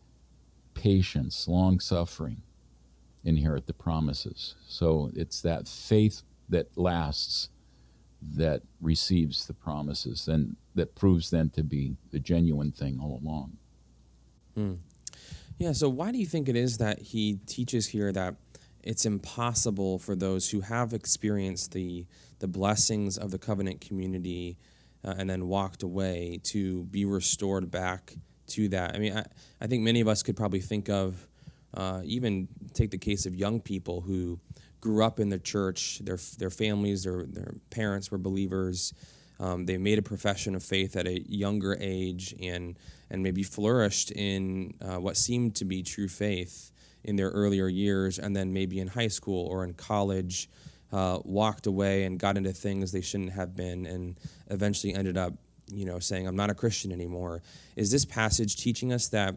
patience, 0.75 1.49
long 1.49 1.81
suffering, 1.81 2.43
inherit 3.25 3.67
the 3.67 3.75
promises. 3.75 4.55
So 4.67 5.11
it's 5.15 5.41
that 5.43 5.69
faith 5.69 6.23
that 6.49 6.77
lasts 6.77 7.49
that 8.37 8.63
receives 8.81 9.47
the 9.47 9.55
promises 9.55 10.29
and 10.29 10.57
that 10.75 10.95
proves 10.95 11.31
then 11.31 11.51
to 11.51 11.63
be 11.63 11.97
the 12.11 12.19
genuine 12.19 12.71
thing 12.71 12.99
all 13.01 13.21
along. 13.23 13.57
Hmm. 14.55 14.75
Yeah, 15.59 15.73
so 15.73 15.89
why 15.89 16.13
do 16.13 16.19
you 16.19 16.27
think 16.27 16.49
it 16.49 16.57
is 16.57 16.79
that 16.79 17.01
he 17.01 17.39
teaches 17.47 17.87
here 17.89 18.13
that 18.13 18.37
it's 18.83 19.05
impossible 19.05 19.99
for 19.99 20.15
those 20.15 20.49
who 20.49 20.61
have 20.61 20.93
experienced 20.95 21.73
the 21.73 22.07
the 22.39 22.49
blessings 22.49 23.19
of 23.19 23.31
the 23.31 23.39
covenant 23.39 23.83
community 23.83 24.57
uh, 25.05 25.15
and 25.19 25.29
then 25.29 25.47
walked 25.47 25.83
away 25.83 26.41
to 26.43 26.85
be 26.85 27.05
restored 27.05 27.71
back 27.71 28.15
to 28.51 28.69
that? 28.69 28.95
I 28.95 28.99
mean, 28.99 29.17
I, 29.17 29.25
I 29.61 29.67
think 29.67 29.83
many 29.83 30.01
of 30.01 30.09
us 30.09 30.23
could 30.23 30.37
probably 30.37 30.61
think 30.61 30.89
of 30.89 31.27
uh, 31.75 32.01
even 32.05 32.49
take 32.75 32.91
the 32.91 32.99
case 32.99 33.27
of 33.27 33.35
young 33.35 33.61
people 33.61 34.01
who 34.01 34.39
grew 34.81 35.05
up 35.05 35.21
in 35.21 35.29
the 35.29 35.39
church, 35.39 36.01
their 36.03 36.19
their 36.39 36.51
families, 36.51 37.05
their 37.05 37.25
their 37.25 37.55
parents 37.71 38.11
were 38.11 38.19
believers. 38.19 38.93
Um, 39.39 39.65
they 39.65 39.79
made 39.79 39.99
a 39.99 40.03
profession 40.03 40.55
of 40.55 40.63
faith 40.63 40.97
at 40.97 41.07
a 41.07 41.21
younger 41.31 41.77
age 41.81 42.35
and 42.41 42.79
and 43.11 43.23
maybe 43.23 43.43
flourished 43.43 44.11
in 44.11 44.75
uh, 44.81 44.99
what 44.99 45.17
seemed 45.17 45.57
to 45.57 45.65
be 45.65 45.83
true 45.83 46.09
faith 46.09 46.71
in 47.05 47.17
their 47.17 47.31
earlier 47.31 47.69
years, 47.69 48.19
and 48.19 48.37
then 48.37 48.53
maybe 48.53 48.79
in 48.79 48.89
high 48.89 49.09
school 49.09 49.47
or 49.47 49.65
in 49.65 49.73
college, 49.75 50.49
uh, 50.93 51.19
walked 51.25 51.67
away 51.67 52.05
and 52.05 52.19
got 52.19 52.37
into 52.37 52.53
things 52.53 52.93
they 52.93 53.01
shouldn't 53.01 53.33
have 53.33 53.57
been, 53.57 53.87
and 53.87 54.19
eventually 54.49 54.95
ended 54.95 55.17
up, 55.17 55.33
you 55.73 55.85
know, 55.85 55.99
saying, 55.99 56.27
"I'm 56.27 56.37
not 56.37 56.51
a 56.51 56.55
Christian 56.55 56.93
anymore." 56.93 57.43
Is 57.77 57.91
this 57.91 58.05
passage 58.05 58.57
teaching 58.57 58.93
us 58.93 59.09
that? 59.09 59.37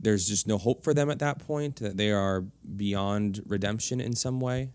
There's 0.00 0.26
just 0.26 0.48
no 0.48 0.58
hope 0.58 0.82
for 0.82 0.92
them 0.92 1.10
at 1.10 1.20
that 1.20 1.38
point, 1.38 1.76
that 1.76 1.96
they 1.96 2.10
are 2.10 2.44
beyond 2.76 3.40
redemption 3.46 4.00
in 4.00 4.16
some 4.16 4.40
way? 4.40 4.70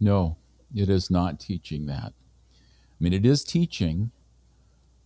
No, 0.00 0.36
it 0.74 0.88
is 0.88 1.08
not 1.08 1.38
teaching 1.38 1.86
that. 1.86 2.12
I 2.12 2.98
mean, 2.98 3.12
it 3.12 3.24
is 3.24 3.44
teaching 3.44 4.10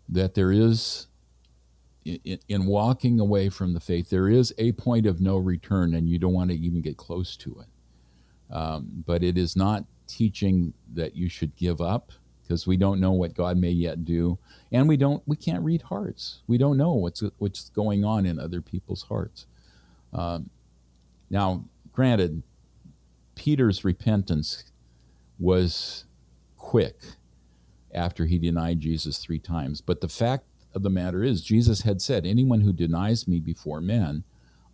that 0.08 0.32
there 0.32 0.50
is, 0.50 1.08
in, 2.06 2.38
in 2.48 2.64
walking 2.64 3.20
away 3.20 3.50
from 3.50 3.74
the 3.74 3.80
faith, 3.80 4.08
there 4.08 4.30
is 4.30 4.54
a 4.56 4.72
point 4.72 5.04
of 5.04 5.20
no 5.20 5.36
return, 5.36 5.94
and 5.94 6.08
you 6.08 6.18
don't 6.18 6.32
want 6.32 6.50
to 6.50 6.56
even 6.56 6.80
get 6.80 6.96
close 6.96 7.36
to 7.36 7.60
it. 7.60 8.54
Um, 8.54 9.04
but 9.04 9.22
it 9.22 9.36
is 9.36 9.56
not 9.56 9.84
teaching 10.06 10.72
that 10.94 11.14
you 11.14 11.28
should 11.28 11.54
give 11.54 11.82
up 11.82 12.12
because 12.48 12.66
we 12.66 12.78
don't 12.78 13.00
know 13.00 13.12
what 13.12 13.34
God 13.34 13.58
may 13.58 13.70
yet 13.70 14.04
do, 14.06 14.38
and 14.72 14.88
we 14.88 14.96
don't 14.96 15.22
we 15.26 15.36
can't 15.36 15.62
read 15.62 15.82
hearts. 15.82 16.40
We 16.46 16.56
don't 16.56 16.78
know 16.78 16.94
what's 16.94 17.22
what's 17.38 17.68
going 17.68 18.04
on 18.04 18.24
in 18.24 18.38
other 18.38 18.62
people's 18.62 19.02
hearts. 19.02 19.46
Um, 20.12 20.48
now, 21.28 21.64
granted, 21.92 22.42
Peter's 23.34 23.84
repentance 23.84 24.64
was 25.38 26.06
quick 26.56 26.96
after 27.92 28.24
he 28.24 28.38
denied 28.38 28.80
Jesus 28.80 29.18
three 29.18 29.38
times, 29.38 29.80
but 29.80 30.00
the 30.00 30.08
fact 30.08 30.44
of 30.74 30.82
the 30.82 30.90
matter 30.90 31.22
is, 31.22 31.42
Jesus 31.42 31.82
had 31.82 32.00
said, 32.00 32.24
"Anyone 32.24 32.62
who 32.62 32.72
denies 32.72 33.28
me 33.28 33.40
before 33.40 33.80
men, 33.80 34.24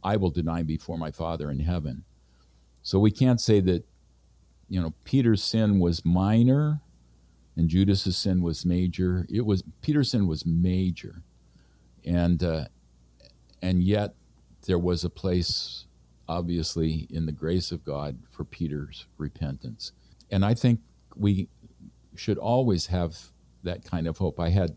I 0.03 0.17
will 0.17 0.31
deny 0.31 0.63
before 0.63 0.99
my 0.99 1.11
Father 1.11 1.51
in 1.51 1.61
heaven." 1.61 2.05
So 2.83 3.01
we 3.01 3.11
can't 3.11 3.41
say 3.41 3.59
that 3.61 3.85
you 4.69 4.81
know 4.81 4.95
Peter's 5.03 5.43
sin 5.43 5.81
was 5.81 6.05
minor 6.05 6.81
and 7.57 7.69
Judas's 7.69 8.17
sin 8.17 8.43
was 8.43 8.65
major. 8.65 9.27
It 9.31 9.47
was 9.47 9.63
Peter's 9.81 10.11
sin 10.11 10.27
was 10.27 10.45
major, 10.45 11.23
and 12.05 12.43
uh, 12.43 12.65
and 13.63 13.83
yet 13.83 14.15
there 14.67 14.79
was 14.79 15.05
a 15.05 15.11
place, 15.11 15.87
obviously, 16.29 17.07
in 17.11 17.27
the 17.27 17.33
grace 17.33 17.71
of 17.71 17.85
God 17.85 18.19
for 18.31 18.45
Peter's 18.45 19.07
repentance, 19.19 19.93
and 20.31 20.45
I 20.45 20.55
think 20.55 20.81
we 21.17 21.49
should 22.17 22.39
always 22.39 22.87
have 22.87 23.17
that 23.63 23.85
kind 23.85 24.07
of 24.07 24.19
hope. 24.19 24.41
I 24.41 24.51
had 24.51 24.77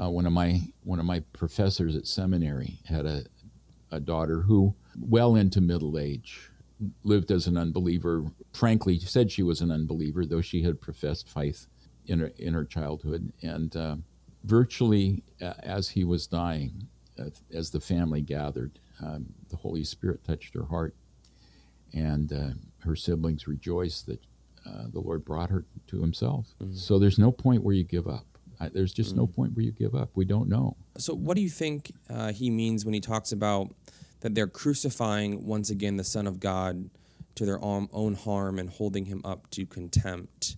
uh, 0.00 0.10
one 0.10 0.26
of 0.26 0.32
my 0.32 0.60
one 0.84 0.98
of 0.98 1.06
my 1.06 1.20
professors 1.32 1.96
at 1.96 2.06
seminary 2.06 2.80
had 2.84 3.06
a 3.06 3.24
a 3.90 3.98
daughter 3.98 4.42
who, 4.42 4.74
well 5.00 5.34
into 5.34 5.62
middle 5.62 5.98
age, 5.98 6.50
lived 7.04 7.30
as 7.30 7.46
an 7.46 7.56
unbeliever. 7.56 8.24
Frankly, 8.52 8.98
said 8.98 9.32
she 9.32 9.42
was 9.42 9.62
an 9.62 9.70
unbeliever, 9.70 10.26
though 10.26 10.42
she 10.42 10.62
had 10.62 10.82
professed 10.82 11.30
faith 11.30 11.66
in 12.08 12.20
her, 12.20 12.32
in 12.38 12.54
her 12.54 12.64
childhood. 12.64 13.32
And 13.42 13.74
uh, 13.76 13.96
virtually 14.44 15.22
uh, 15.40 15.54
as 15.62 15.88
he 15.90 16.04
was 16.04 16.26
dying, 16.26 16.88
uh, 17.18 17.30
as 17.52 17.70
the 17.70 17.80
family 17.80 18.20
gathered, 18.20 18.78
um, 19.00 19.26
the 19.48 19.56
Holy 19.56 19.84
Spirit 19.84 20.24
touched 20.24 20.54
her 20.54 20.64
heart. 20.64 20.94
And 21.92 22.32
uh, 22.32 22.50
her 22.80 22.96
siblings 22.96 23.46
rejoiced 23.46 24.06
that 24.06 24.20
uh, 24.66 24.84
the 24.92 25.00
Lord 25.00 25.24
brought 25.24 25.50
her 25.50 25.64
to 25.88 26.00
himself. 26.00 26.48
Mm-hmm. 26.62 26.74
So 26.74 26.98
there's 26.98 27.18
no 27.18 27.32
point 27.32 27.62
where 27.62 27.74
you 27.74 27.84
give 27.84 28.06
up. 28.06 28.26
I, 28.60 28.68
there's 28.68 28.92
just 28.92 29.10
mm-hmm. 29.10 29.20
no 29.20 29.26
point 29.26 29.54
where 29.54 29.64
you 29.64 29.72
give 29.72 29.94
up. 29.94 30.10
We 30.14 30.24
don't 30.24 30.48
know. 30.48 30.76
So, 30.96 31.14
what 31.14 31.36
do 31.36 31.42
you 31.42 31.48
think 31.48 31.92
uh, 32.10 32.32
he 32.32 32.50
means 32.50 32.84
when 32.84 32.92
he 32.92 33.00
talks 33.00 33.30
about 33.30 33.72
that 34.20 34.34
they're 34.34 34.48
crucifying 34.48 35.46
once 35.46 35.70
again 35.70 35.96
the 35.96 36.04
Son 36.04 36.26
of 36.26 36.40
God 36.40 36.90
to 37.36 37.46
their 37.46 37.62
own 37.62 38.14
harm 38.14 38.58
and 38.58 38.68
holding 38.68 39.04
him 39.04 39.22
up 39.24 39.48
to 39.50 39.64
contempt? 39.64 40.56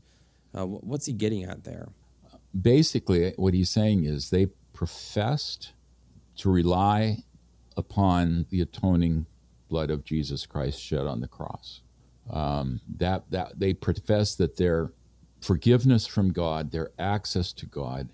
Uh, 0.55 0.67
what's 0.67 1.07
he 1.07 1.13
getting 1.13 1.45
at 1.45 1.65
there? 1.65 1.89
Basically, 2.61 3.33
what 3.37 3.55
he's 3.55 3.71
saying 3.71 4.05
is 4.05 4.31
they 4.31 4.47
professed 4.73 5.73
to 6.37 6.51
rely 6.51 7.19
upon 7.77 8.47
the 8.51 8.61
atoning 8.61 9.27
blood 9.69 9.91
of 9.91 10.05
Jesus 10.05 10.47
Christ 10.47 10.81
shed 10.81 11.07
on 11.07 11.21
the 11.21 11.29
cross. 11.29 11.83
Um, 12.31 12.81
that 12.97 13.31
that 13.31 13.59
they 13.59 13.73
profess 13.75 14.35
that 14.37 14.57
their 14.57 14.93
forgiveness 15.41 16.07
from 16.07 16.33
God, 16.33 16.71
their 16.71 16.91
access 16.99 17.53
to 17.55 17.67
God, 17.67 18.09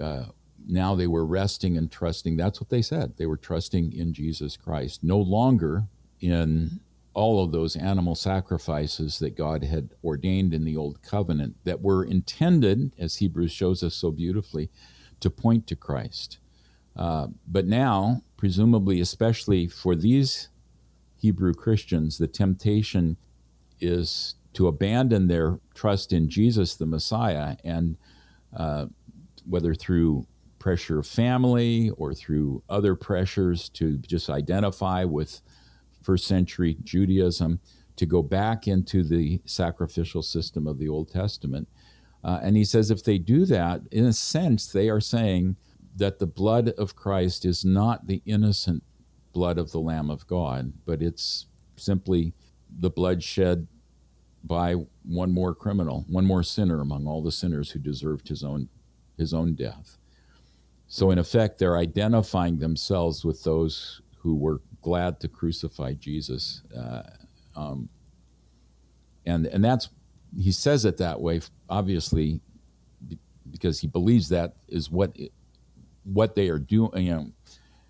uh, 0.00 0.26
now 0.66 0.94
they 0.94 1.06
were 1.06 1.24
resting 1.24 1.76
and 1.76 1.90
trusting. 1.90 2.36
That's 2.36 2.60
what 2.60 2.70
they 2.70 2.82
said. 2.82 3.16
They 3.16 3.26
were 3.26 3.36
trusting 3.36 3.92
in 3.92 4.12
Jesus 4.12 4.56
Christ, 4.56 5.02
no 5.02 5.18
longer 5.18 5.84
in 6.20 6.80
all 7.16 7.42
of 7.42 7.50
those 7.50 7.76
animal 7.76 8.14
sacrifices 8.14 9.18
that 9.20 9.34
God 9.34 9.64
had 9.64 9.88
ordained 10.04 10.52
in 10.52 10.64
the 10.64 10.76
Old 10.76 11.00
Covenant 11.00 11.56
that 11.64 11.80
were 11.80 12.04
intended, 12.04 12.92
as 12.98 13.16
Hebrews 13.16 13.50
shows 13.50 13.82
us 13.82 13.94
so 13.94 14.10
beautifully, 14.10 14.70
to 15.20 15.30
point 15.30 15.66
to 15.68 15.76
Christ. 15.76 16.38
Uh, 16.94 17.28
but 17.48 17.66
now, 17.66 18.20
presumably, 18.36 19.00
especially 19.00 19.66
for 19.66 19.94
these 19.94 20.50
Hebrew 21.16 21.54
Christians, 21.54 22.18
the 22.18 22.28
temptation 22.28 23.16
is 23.80 24.34
to 24.52 24.68
abandon 24.68 25.26
their 25.26 25.58
trust 25.74 26.12
in 26.12 26.28
Jesus, 26.28 26.74
the 26.74 26.84
Messiah, 26.84 27.56
and 27.64 27.96
uh, 28.54 28.86
whether 29.48 29.74
through 29.74 30.26
pressure 30.58 30.98
of 30.98 31.06
family 31.06 31.90
or 31.96 32.12
through 32.12 32.62
other 32.68 32.94
pressures 32.94 33.70
to 33.70 33.96
just 33.98 34.28
identify 34.28 35.02
with 35.04 35.40
first 36.06 36.26
century 36.26 36.76
Judaism 36.84 37.58
to 37.96 38.06
go 38.06 38.22
back 38.22 38.68
into 38.68 39.02
the 39.02 39.40
sacrificial 39.44 40.22
system 40.22 40.66
of 40.66 40.78
the 40.78 40.88
Old 40.88 41.10
Testament. 41.10 41.68
Uh, 42.22 42.38
and 42.42 42.56
he 42.56 42.64
says 42.64 42.90
if 42.90 43.02
they 43.02 43.18
do 43.18 43.44
that, 43.46 43.80
in 43.90 44.04
a 44.04 44.12
sense, 44.12 44.66
they 44.68 44.88
are 44.88 45.00
saying 45.00 45.56
that 45.96 46.18
the 46.18 46.26
blood 46.26 46.68
of 46.78 46.94
Christ 46.94 47.44
is 47.44 47.64
not 47.64 48.06
the 48.06 48.22
innocent 48.24 48.84
blood 49.32 49.58
of 49.58 49.72
the 49.72 49.80
Lamb 49.80 50.10
of 50.10 50.26
God, 50.26 50.72
but 50.84 51.02
it's 51.02 51.46
simply 51.76 52.32
the 52.78 52.90
blood 52.90 53.22
shed 53.22 53.66
by 54.44 54.74
one 55.02 55.32
more 55.32 55.54
criminal, 55.54 56.04
one 56.08 56.24
more 56.24 56.42
sinner 56.42 56.80
among 56.80 57.06
all 57.06 57.22
the 57.22 57.32
sinners 57.32 57.70
who 57.70 57.78
deserved 57.78 58.28
his 58.28 58.44
own 58.44 58.68
his 59.16 59.32
own 59.32 59.54
death. 59.54 59.96
So 60.88 61.10
in 61.10 61.18
effect, 61.18 61.58
they're 61.58 61.78
identifying 61.78 62.58
themselves 62.58 63.24
with 63.24 63.42
those 63.42 64.02
who 64.18 64.36
were 64.36 64.60
glad 64.86 65.18
to 65.18 65.26
crucify 65.26 65.92
Jesus. 65.94 66.62
Uh, 66.78 67.02
um, 67.56 67.88
and 69.26 69.46
and 69.46 69.64
that's 69.64 69.88
he 70.38 70.52
says 70.52 70.84
it 70.84 70.96
that 70.98 71.20
way, 71.20 71.40
obviously, 71.68 72.40
because 73.50 73.80
he 73.80 73.88
believes 73.88 74.28
that 74.28 74.54
is 74.68 74.88
what 74.88 75.10
it, 75.16 75.32
what 76.04 76.36
they 76.36 76.48
are 76.50 76.60
doing. 76.60 77.06
You 77.06 77.10
know, 77.10 77.26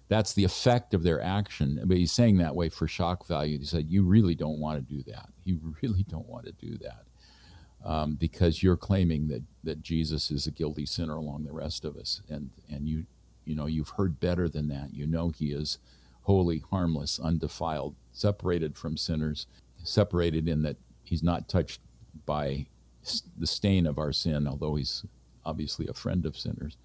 that's 0.09 0.33
the 0.33 0.45
effect 0.45 0.95
of 0.95 1.03
their 1.03 1.21
action. 1.21 1.79
But 1.85 1.99
he's 1.99 2.13
saying 2.13 2.39
that 2.39 2.57
way 2.57 2.71
for 2.71 2.89
shock 2.89 3.27
value. 3.27 3.59
He 3.59 3.67
said, 3.67 3.91
"You 3.91 4.03
really 4.03 4.35
don't 4.35 4.59
want 4.59 4.79
to 4.79 4.95
do 4.95 5.03
that. 5.13 5.29
You 5.45 5.61
really 5.83 6.05
don't 6.05 6.27
want 6.27 6.47
to 6.47 6.53
do 6.53 6.79
that." 6.79 7.03
Um, 7.85 8.15
because 8.15 8.63
you're 8.63 8.79
claiming 8.79 9.29
that, 9.29 9.43
that 9.65 9.83
Jesus 9.83 10.31
is 10.31 10.47
a 10.47 10.51
guilty 10.51 10.87
sinner 10.87 11.17
along 11.17 11.45
the 11.45 11.53
rest 11.53 11.85
of 11.85 11.99
us, 11.99 12.23
and 12.31 12.49
and 12.71 12.89
you 12.89 13.05
you 13.45 13.55
know 13.55 13.67
you've 13.67 13.91
heard 13.91 14.19
better 14.19 14.49
than 14.49 14.69
that. 14.69 14.95
You 14.95 15.07
know 15.07 15.29
he 15.29 15.53
is 15.53 15.77
holy, 16.27 16.61
harmless, 16.71 17.21
undefiled, 17.21 17.95
separated 18.11 18.77
from 18.77 18.97
sinners, 18.97 19.47
separated 19.85 20.49
in 20.49 20.63
that 20.63 20.77
he's 21.05 21.23
not 21.23 21.49
touched 21.49 21.81
by 22.27 22.67
the 23.39 23.47
stain 23.47 23.87
of 23.87 23.97
our 23.97 24.13
sin, 24.13 24.49
although 24.49 24.75
he's 24.75 25.05
obviously 25.45 25.87
a 25.87 25.93
friend 25.93 26.27
of 26.27 26.37
sinners. 26.37 26.77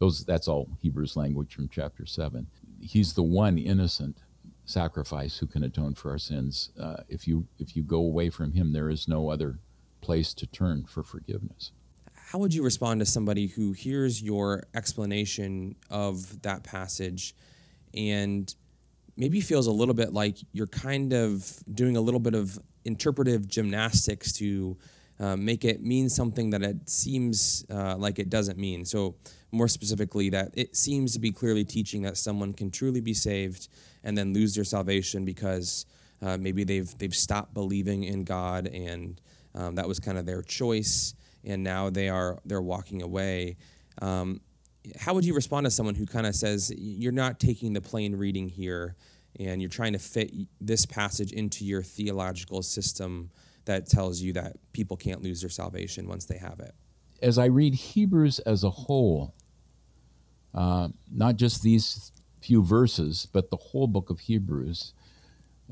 Those 0.00 0.22
that's 0.26 0.48
all 0.48 0.68
Hebrews 0.82 1.16
language 1.16 1.54
from 1.54 1.70
chapter 1.72 2.04
seven. 2.04 2.46
He's 2.78 3.14
the 3.14 3.22
one 3.22 3.56
innocent 3.56 4.18
sacrifice 4.66 5.38
who 5.38 5.46
can 5.46 5.64
atone 5.64 5.94
for 5.94 6.10
our 6.10 6.18
sins. 6.18 6.68
Uh, 6.78 6.98
if 7.08 7.26
you 7.26 7.46
if 7.58 7.74
you 7.74 7.82
go 7.82 8.00
away 8.00 8.28
from 8.28 8.52
him, 8.52 8.74
there 8.74 8.90
is 8.90 9.08
no 9.08 9.30
other 9.30 9.60
place 10.02 10.34
to 10.34 10.46
turn 10.46 10.84
for 10.84 11.02
forgiveness. 11.02 11.72
How 12.14 12.38
would 12.38 12.52
you 12.52 12.62
respond 12.62 13.00
to 13.00 13.06
somebody 13.06 13.46
who 13.46 13.72
hears 13.72 14.22
your 14.22 14.64
explanation 14.74 15.76
of 15.88 16.42
that 16.42 16.64
passage 16.64 17.34
and 17.94 18.54
maybe 19.16 19.40
feels 19.40 19.66
a 19.66 19.72
little 19.72 19.94
bit 19.94 20.12
like 20.12 20.38
you're 20.52 20.66
kind 20.66 21.12
of 21.12 21.52
doing 21.74 21.96
a 21.96 22.00
little 22.00 22.20
bit 22.20 22.34
of 22.34 22.58
interpretive 22.84 23.46
gymnastics 23.48 24.32
to 24.32 24.76
uh, 25.18 25.36
make 25.36 25.64
it 25.64 25.82
mean 25.82 26.08
something 26.08 26.50
that 26.50 26.62
it 26.62 26.88
seems 26.88 27.64
uh, 27.70 27.94
like 27.96 28.18
it 28.18 28.30
doesn't 28.30 28.58
mean. 28.58 28.84
So, 28.84 29.16
more 29.52 29.68
specifically, 29.68 30.30
that 30.30 30.50
it 30.54 30.76
seems 30.76 31.12
to 31.12 31.18
be 31.18 31.32
clearly 31.32 31.64
teaching 31.64 32.02
that 32.02 32.16
someone 32.16 32.52
can 32.52 32.70
truly 32.70 33.00
be 33.00 33.12
saved 33.12 33.68
and 34.04 34.16
then 34.16 34.32
lose 34.32 34.54
their 34.54 34.64
salvation 34.64 35.24
because 35.24 35.86
uh, 36.22 36.38
maybe 36.38 36.64
they've 36.64 36.96
they've 36.98 37.14
stopped 37.14 37.52
believing 37.52 38.04
in 38.04 38.24
God 38.24 38.68
and 38.68 39.20
um, 39.54 39.74
that 39.74 39.88
was 39.88 39.98
kind 39.98 40.16
of 40.16 40.26
their 40.26 40.42
choice, 40.42 41.14
and 41.44 41.62
now 41.62 41.90
they 41.90 42.08
are 42.08 42.38
they're 42.44 42.62
walking 42.62 43.02
away. 43.02 43.56
Um, 44.00 44.40
how 44.98 45.14
would 45.14 45.24
you 45.24 45.34
respond 45.34 45.64
to 45.64 45.70
someone 45.70 45.94
who 45.94 46.06
kind 46.06 46.26
of 46.26 46.34
says 46.34 46.72
you're 46.76 47.12
not 47.12 47.38
taking 47.38 47.72
the 47.72 47.80
plain 47.80 48.16
reading 48.16 48.48
here 48.48 48.96
and 49.38 49.60
you're 49.60 49.70
trying 49.70 49.92
to 49.92 49.98
fit 49.98 50.32
this 50.60 50.86
passage 50.86 51.32
into 51.32 51.64
your 51.64 51.82
theological 51.82 52.62
system 52.62 53.30
that 53.66 53.86
tells 53.86 54.20
you 54.20 54.32
that 54.32 54.56
people 54.72 54.96
can't 54.96 55.22
lose 55.22 55.40
their 55.40 55.50
salvation 55.50 56.08
once 56.08 56.24
they 56.24 56.38
have 56.38 56.60
it? 56.60 56.74
As 57.22 57.38
i 57.38 57.44
read 57.46 57.74
hebrews 57.74 58.38
as 58.40 58.64
a 58.64 58.70
whole 58.70 59.34
uh, 60.54 60.88
not 61.12 61.36
just 61.36 61.62
these 61.62 62.12
few 62.40 62.64
verses 62.64 63.28
but 63.32 63.50
the 63.50 63.56
whole 63.56 63.86
book 63.86 64.08
of 64.08 64.20
hebrews 64.20 64.94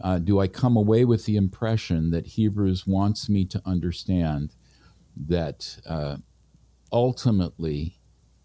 uh, 0.03 0.19
do 0.19 0.39
i 0.39 0.47
come 0.47 0.77
away 0.77 1.07
with 1.07 1.25
the 1.25 1.37
impression 1.37 2.11
that 2.11 2.27
hebrews 2.27 2.87
wants 2.87 3.31
me 3.31 3.47
to 3.47 3.63
understand 3.65 4.55
that 5.17 5.79
uh, 5.87 6.19
ultimately 6.93 7.98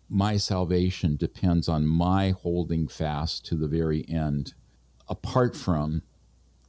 my 0.10 0.38
salvation 0.38 1.16
depends 1.16 1.68
on 1.68 1.86
my 1.86 2.32
holding 2.32 2.88
fast 2.88 3.46
to 3.48 3.56
the 3.56 3.68
very 3.68 4.06
end, 4.08 4.54
apart 5.08 5.56
from 5.56 6.02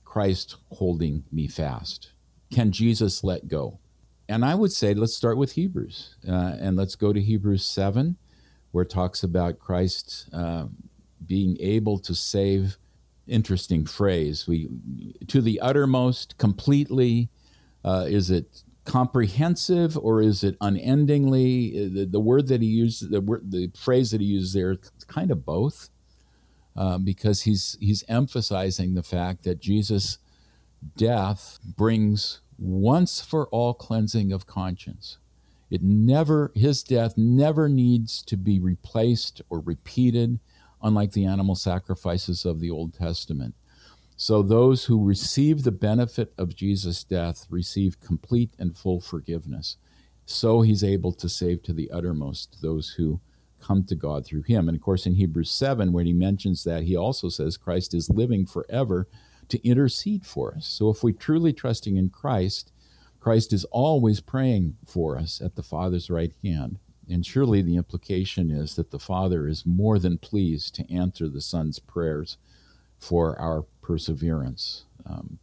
Christ 0.05 0.57
holding 0.70 1.25
me 1.33 1.49
fast. 1.49 2.12
Can 2.53 2.73
Jesus 2.73 3.25
let 3.25 3.49
go? 3.49 3.81
And 4.29 4.44
I 4.44 4.55
would 4.55 4.73
say 4.73 4.94
let's 4.94 5.16
start 5.16 5.37
with 5.37 5.53
Hebrews 5.53 6.16
uh, 6.27 6.57
and 6.59 6.77
let's 6.77 6.94
go 6.94 7.12
to 7.12 7.20
Hebrews 7.20 7.64
7, 7.64 8.16
where 8.70 8.83
it 8.83 8.90
talks 8.90 9.23
about 9.23 9.59
Christ 9.59 10.29
uh, 10.33 10.66
being 11.27 11.57
able 11.61 11.99
to 11.99 12.14
save. 12.14 12.79
Interesting 13.27 13.87
phrase. 13.87 14.47
We 14.47 14.68
to 15.29 15.40
the 15.40 15.61
uttermost, 15.61 16.37
completely. 16.38 17.31
Uh, 17.85 18.07
is 18.09 18.31
it 18.31 18.62
comprehensive 18.85 19.97
or 19.99 20.23
is 20.23 20.44
it 20.44 20.57
unendingly? 20.61 21.88
The, 21.88 22.05
the 22.07 22.20
word 22.20 22.49
that 22.49 22.62
he 22.62 22.68
used, 22.68 23.11
the 23.11 23.20
word, 23.20 23.51
the 23.51 23.70
phrase 23.77 24.11
that 24.11 24.20
he 24.20 24.27
used 24.27 24.55
there, 24.55 24.77
kind 25.07 25.31
of 25.31 25.44
both, 25.44 25.90
uh, 26.77 26.99
because 26.99 27.42
he's 27.42 27.77
he's 27.81 28.05
emphasizing 28.09 28.94
the 28.94 29.03
fact 29.03 29.44
that 29.44 29.61
Jesus' 29.61 30.18
death 30.97 31.59
brings 31.64 32.40
once 32.59 33.20
for 33.20 33.47
all 33.49 33.75
cleansing 33.75 34.33
of 34.33 34.47
conscience. 34.47 35.18
It 35.70 35.83
never 35.83 36.53
his 36.55 36.83
death 36.83 37.16
never 37.16 37.68
needs 37.68 38.23
to 38.25 38.37
be 38.37 38.61
replaced 38.61 39.42
or 39.49 39.61
repeated, 39.61 40.38
unlike 40.83 41.12
the 41.12 41.25
animal 41.25 41.55
sacrifices 41.55 42.44
of 42.44 42.61
the 42.61 42.70
Old 42.70 42.94
Testament. 42.94 43.55
So 44.16 44.42
those 44.42 44.85
who 44.85 45.05
receive 45.05 45.62
the 45.62 45.72
benefit 45.72 46.33
of 46.38 46.55
Jesus' 46.55 47.03
death 47.03 47.46
receive 47.50 48.00
complete 48.00 48.55
and 48.59 48.77
full 48.77 49.00
forgiveness. 49.00 49.77
So 50.24 50.62
he's 50.62 50.85
able 50.85 51.12
to 51.12 51.29
save 51.29 51.62
to 51.64 51.72
the 51.72 51.90
uttermost 51.90 52.62
those 52.62 52.90
who 52.90 53.20
come 53.61 53.85
to 53.85 53.94
God 53.94 54.24
through 54.24 54.42
him. 54.42 54.68
And 54.68 54.77
of 54.77 54.83
course, 54.83 55.07
in 55.07 55.14
Hebrews 55.14 55.50
7, 55.50 55.92
when 55.92 56.07
he 56.07 56.12
mentions 56.12 56.64
that, 56.64 56.85
he 56.85 56.96
also 56.96 57.29
says 57.29 57.57
Christ 57.57 57.94
is 57.94 58.09
living 58.11 58.46
forever 58.46 59.09
to 59.48 59.66
intercede 59.66 60.24
for 60.24 60.55
us. 60.55 60.66
So 60.66 60.90
if 60.90 61.03
we're 61.03 61.14
truly 61.14 61.53
trusting 61.53 61.96
in 61.96 62.11
Christ, 62.11 62.72
Christ 63.20 63.53
is 63.53 63.64
always 63.66 64.20
praying 64.20 64.77
for 64.87 65.18
us 65.18 65.40
at 65.40 65.57
the 65.57 65.62
Father's 65.62 66.11
right 66.11 66.33
hand. 66.42 66.79
And 67.09 67.24
surely 67.24 67.62
the 67.62 67.77
implication 67.77 68.50
is 68.50 68.77
that 68.77 68.90
the 68.90 68.98
Father 68.98 69.48
is 69.48 69.66
more 69.66 69.98
than 69.98 70.18
pleased 70.18 70.74
to 70.77 70.92
answer 70.92 71.29
the 71.29 71.40
Son's 71.40 71.79
prayers 71.79 72.38
for 72.98 73.38
our 73.38 73.64
perseverance. 73.85 74.87
Um, 75.05 75.38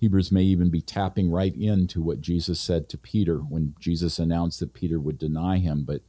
Hebrews 0.00 0.30
may 0.32 0.42
even 0.42 0.68
be 0.68 0.80
tapping 0.80 1.30
right 1.30 1.54
into 1.54 2.02
what 2.02 2.20
Jesus 2.20 2.60
said 2.60 2.88
to 2.88 2.98
Peter 2.98 3.38
when 3.38 3.74
Jesus 3.80 4.18
announced 4.18 4.60
that 4.60 4.74
Peter 4.74 5.00
would 5.00 5.18
deny 5.18 5.58
him. 5.58 5.84
But 5.84 6.02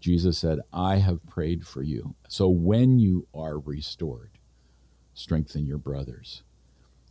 Jesus 0.00 0.38
said, 0.38 0.60
I 0.72 0.96
have 0.96 1.26
prayed 1.26 1.66
for 1.66 1.82
you. 1.82 2.14
So 2.28 2.48
when 2.48 2.98
you 2.98 3.26
are 3.34 3.58
restored, 3.58 4.32
strengthen 5.14 5.66
your 5.66 5.78
brothers. 5.78 6.42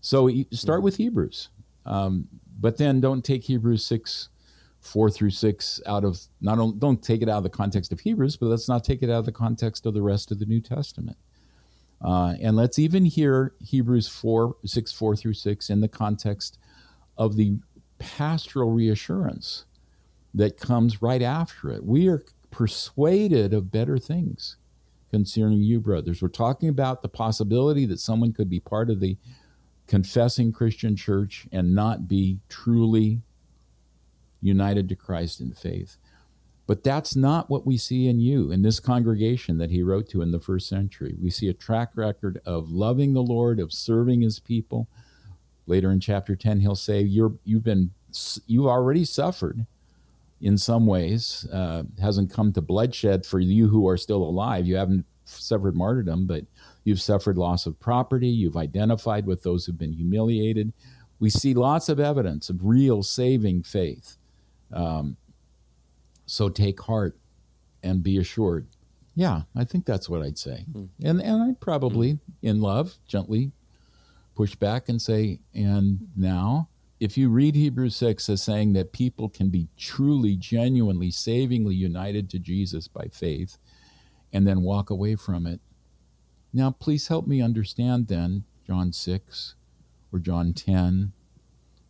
So 0.02 0.30
start 0.52 0.84
with 0.84 0.98
Hebrews. 0.98 1.50
Um, 1.86 2.28
but 2.60 2.78
then 2.78 3.02
don't 3.02 3.24
take 3.24 3.44
Hebrews 3.44 3.84
6, 3.86 4.30
4 4.80 5.10
through 5.10 5.32
6 5.32 5.82
out 5.88 6.04
of, 6.04 6.20
not 6.42 6.60
only, 6.60 6.78
don't 6.78 7.02
take 7.02 7.22
it 7.22 7.30
out 7.30 7.38
of 7.38 7.44
the 7.44 7.50
context 7.50 7.92
of 7.92 8.00
Hebrews, 8.00 8.38
but 8.38 8.48
let's 8.48 8.70
not 8.70 8.84
take 8.84 9.02
it 9.02 9.10
out 9.10 9.20
of 9.20 9.26
the 9.26 9.32
context 9.32 9.86
of 9.86 9.94
the 9.94 10.02
rest 10.02 10.32
of 10.32 10.40
the 10.40 10.46
New 10.46 10.62
Testament. 10.62 11.18
Uh, 12.04 12.36
and 12.42 12.56
let's 12.56 12.78
even 12.78 13.06
hear 13.06 13.54
Hebrews 13.64 14.08
4, 14.08 14.58
6, 14.66 14.92
4 14.92 15.16
through 15.16 15.34
6 15.34 15.70
in 15.70 15.80
the 15.80 15.88
context 15.88 16.60
of 17.18 17.36
the 17.36 17.58
pastoral 17.98 18.72
reassurance 18.72 19.66
that 20.34 20.58
comes 20.58 21.02
right 21.02 21.22
after 21.22 21.70
it. 21.70 21.86
We 21.86 22.10
are 22.10 22.24
persuaded 22.52 23.54
of 23.54 23.72
better 23.72 23.98
things 23.98 24.58
concerning 25.12 25.62
you, 25.62 25.80
brothers. 25.80 26.22
We're 26.22 26.28
talking 26.28 26.70
about 26.70 27.02
the 27.02 27.08
possibility 27.10 27.86
that 27.86 28.00
someone 28.00 28.34
could 28.34 28.50
be 28.50 28.60
part 28.60 28.90
of 28.90 29.00
the 29.00 29.18
confessing 29.88 30.52
Christian 30.52 30.96
church 30.96 31.48
and 31.52 31.76
not 31.76 32.08
be 32.08 32.40
truly 32.50 33.22
united 34.42 34.90
to 34.90 34.96
Christ 34.96 35.40
in 35.40 35.54
faith. 35.54 35.98
But 36.66 36.84
that's 36.84 37.16
not 37.16 37.50
what 37.50 37.66
we 37.66 37.78
see 37.78 38.08
in 38.08 38.20
you, 38.20 38.52
in 38.52 38.62
this 38.62 38.80
congregation 38.80 39.58
that 39.58 39.70
he 39.70 39.84
wrote 39.84 40.08
to 40.10 40.22
in 40.22 40.32
the 40.32 40.40
first 40.40 40.70
century. 40.70 41.16
We 41.22 41.30
see 41.30 41.50
a 41.50 41.54
track 41.54 41.92
record 41.96 42.42
of 42.46 42.72
loving 42.72 43.14
the 43.14 43.22
Lord, 43.24 43.60
of 43.60 43.74
serving 43.74 44.22
his 44.22 44.40
people. 44.40 44.88
Later 45.68 45.92
in 45.92 46.00
chapter 46.00 46.36
10, 46.36 46.62
he'll 46.62 46.76
say, 46.76 47.02
You're, 47.02 47.34
You've 47.44 47.64
been, 47.64 47.92
you've 48.48 48.68
already 48.68 49.04
suffered 49.04 49.66
in 50.42 50.58
some 50.58 50.86
ways. 50.86 51.46
Uh, 51.52 51.84
hasn't 52.02 52.32
come 52.32 52.54
to 52.54 52.62
bloodshed 52.62 53.26
for 53.26 53.40
you 53.40 53.68
who 53.68 53.88
are 53.88 53.98
still 53.98 54.24
alive. 54.24 54.66
You 54.66 54.76
haven't 54.78 55.06
suffered 55.26 55.76
martyrdom, 55.76 56.28
but 56.28 56.46
you've 56.84 57.02
suffered 57.02 57.38
loss 57.38 57.66
of 57.66 57.80
property. 57.80 58.28
You've 58.28 58.58
identified 58.58 59.26
with 59.26 59.44
those 59.44 59.66
who've 59.66 59.78
been 59.78 59.94
humiliated. 59.94 60.72
We 61.20 61.30
see 61.30 61.54
lots 61.54 61.90
of 61.90 62.00
evidence 62.00 62.50
of 62.50 62.66
real 62.66 63.04
saving 63.04 63.64
faith. 63.64 64.18
Um, 64.72 65.18
so 66.26 66.50
take 66.50 66.82
heart 66.82 67.18
and 67.82 68.04
be 68.04 68.18
assured. 68.18 68.68
Yeah, 69.16 69.44
I 69.56 69.64
think 69.64 69.86
that's 69.86 70.10
what 70.10 70.24
I'd 70.24 70.38
say. 70.38 70.66
Mm. 70.72 70.90
And 71.04 71.22
and 71.22 71.44
I'd 71.44 71.60
probably, 71.60 72.14
mm. 72.14 72.20
in 72.42 72.62
love, 72.62 72.96
gently 73.08 73.52
push 74.36 74.56
back 74.56 74.90
and 74.90 75.02
say, 75.02 75.40
and 75.54 76.08
now, 76.16 76.70
if 77.00 77.18
you 77.18 77.30
read 77.30 77.56
Hebrews 77.56 77.96
6 77.96 78.30
as 78.30 78.42
saying 78.42 78.74
that 78.74 78.94
people 78.94 79.30
can 79.30 79.50
be 79.50 79.68
truly, 79.78 80.36
genuinely, 80.36 81.12
savingly 81.12 81.76
united 81.76 82.30
to 82.32 82.40
Jesus 82.40 82.88
by 82.88 83.06
faith 83.12 83.58
and 84.32 84.48
then 84.48 84.62
walk 84.62 84.90
away 84.90 85.16
from 85.16 85.46
it, 85.46 85.60
now 86.54 86.72
please 86.72 87.08
help 87.08 87.28
me 87.28 87.42
understand 87.42 88.08
then 88.08 88.46
John 88.66 88.92
6 88.94 89.56
or 90.12 90.20
John 90.20 90.54
10 90.54 91.12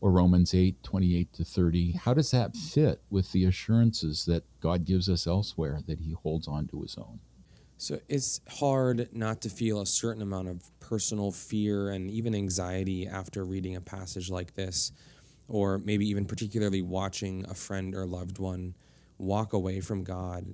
or 0.04 0.12
Romans 0.12 0.54
8, 0.54 0.84
28 0.84 1.32
to 1.32 1.46
30, 1.46 1.94
how 1.94 2.14
does 2.14 2.32
that 2.32 2.58
fit 2.58 3.02
with 3.10 3.32
the 3.32 3.46
assurances 3.46 4.26
that 4.26 4.44
God 4.60 4.84
gives 4.84 5.08
us 5.08 5.26
elsewhere 5.26 5.80
that 5.88 6.02
he 6.02 6.12
holds 6.12 6.46
on 6.46 6.68
to 6.68 6.82
his 6.82 6.98
own? 6.98 7.22
So 7.78 8.02
it's 8.10 8.42
hard 8.50 9.08
not 9.14 9.40
to 9.44 9.50
feel 9.50 9.80
a 9.80 9.86
certain 9.86 10.22
amount 10.22 10.50
of 10.50 10.78
personal 10.82 11.32
fear 11.32 11.90
and 11.90 12.12
even 12.12 12.36
anxiety 12.36 13.08
after 13.08 13.46
reading 13.46 13.78
a 13.78 13.82
passage 13.82 14.30
like 14.30 14.56
this, 14.56 14.92
or 15.48 15.78
maybe 15.78 16.06
even 16.10 16.26
particularly 16.26 16.82
watching 16.82 17.46
a 17.50 17.54
friend 17.54 17.96
or 17.96 18.06
loved 18.06 18.40
one 18.40 18.76
walk 19.18 19.54
away 19.54 19.80
from 19.80 20.04
God. 20.04 20.46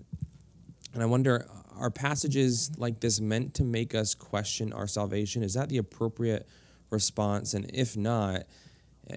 And 0.94 1.02
I 1.02 1.08
wonder 1.08 1.48
are 1.76 1.90
passages 1.90 2.70
like 2.78 3.00
this 3.00 3.20
meant 3.20 3.56
to 3.56 3.64
make 3.64 3.96
us 3.96 4.14
question 4.14 4.74
our 4.74 4.86
salvation? 4.86 5.42
Is 5.42 5.56
that 5.56 5.70
the 5.70 5.80
appropriate 5.80 6.48
response? 6.92 7.56
And 7.56 7.72
if 7.74 7.98
not, 7.98 8.44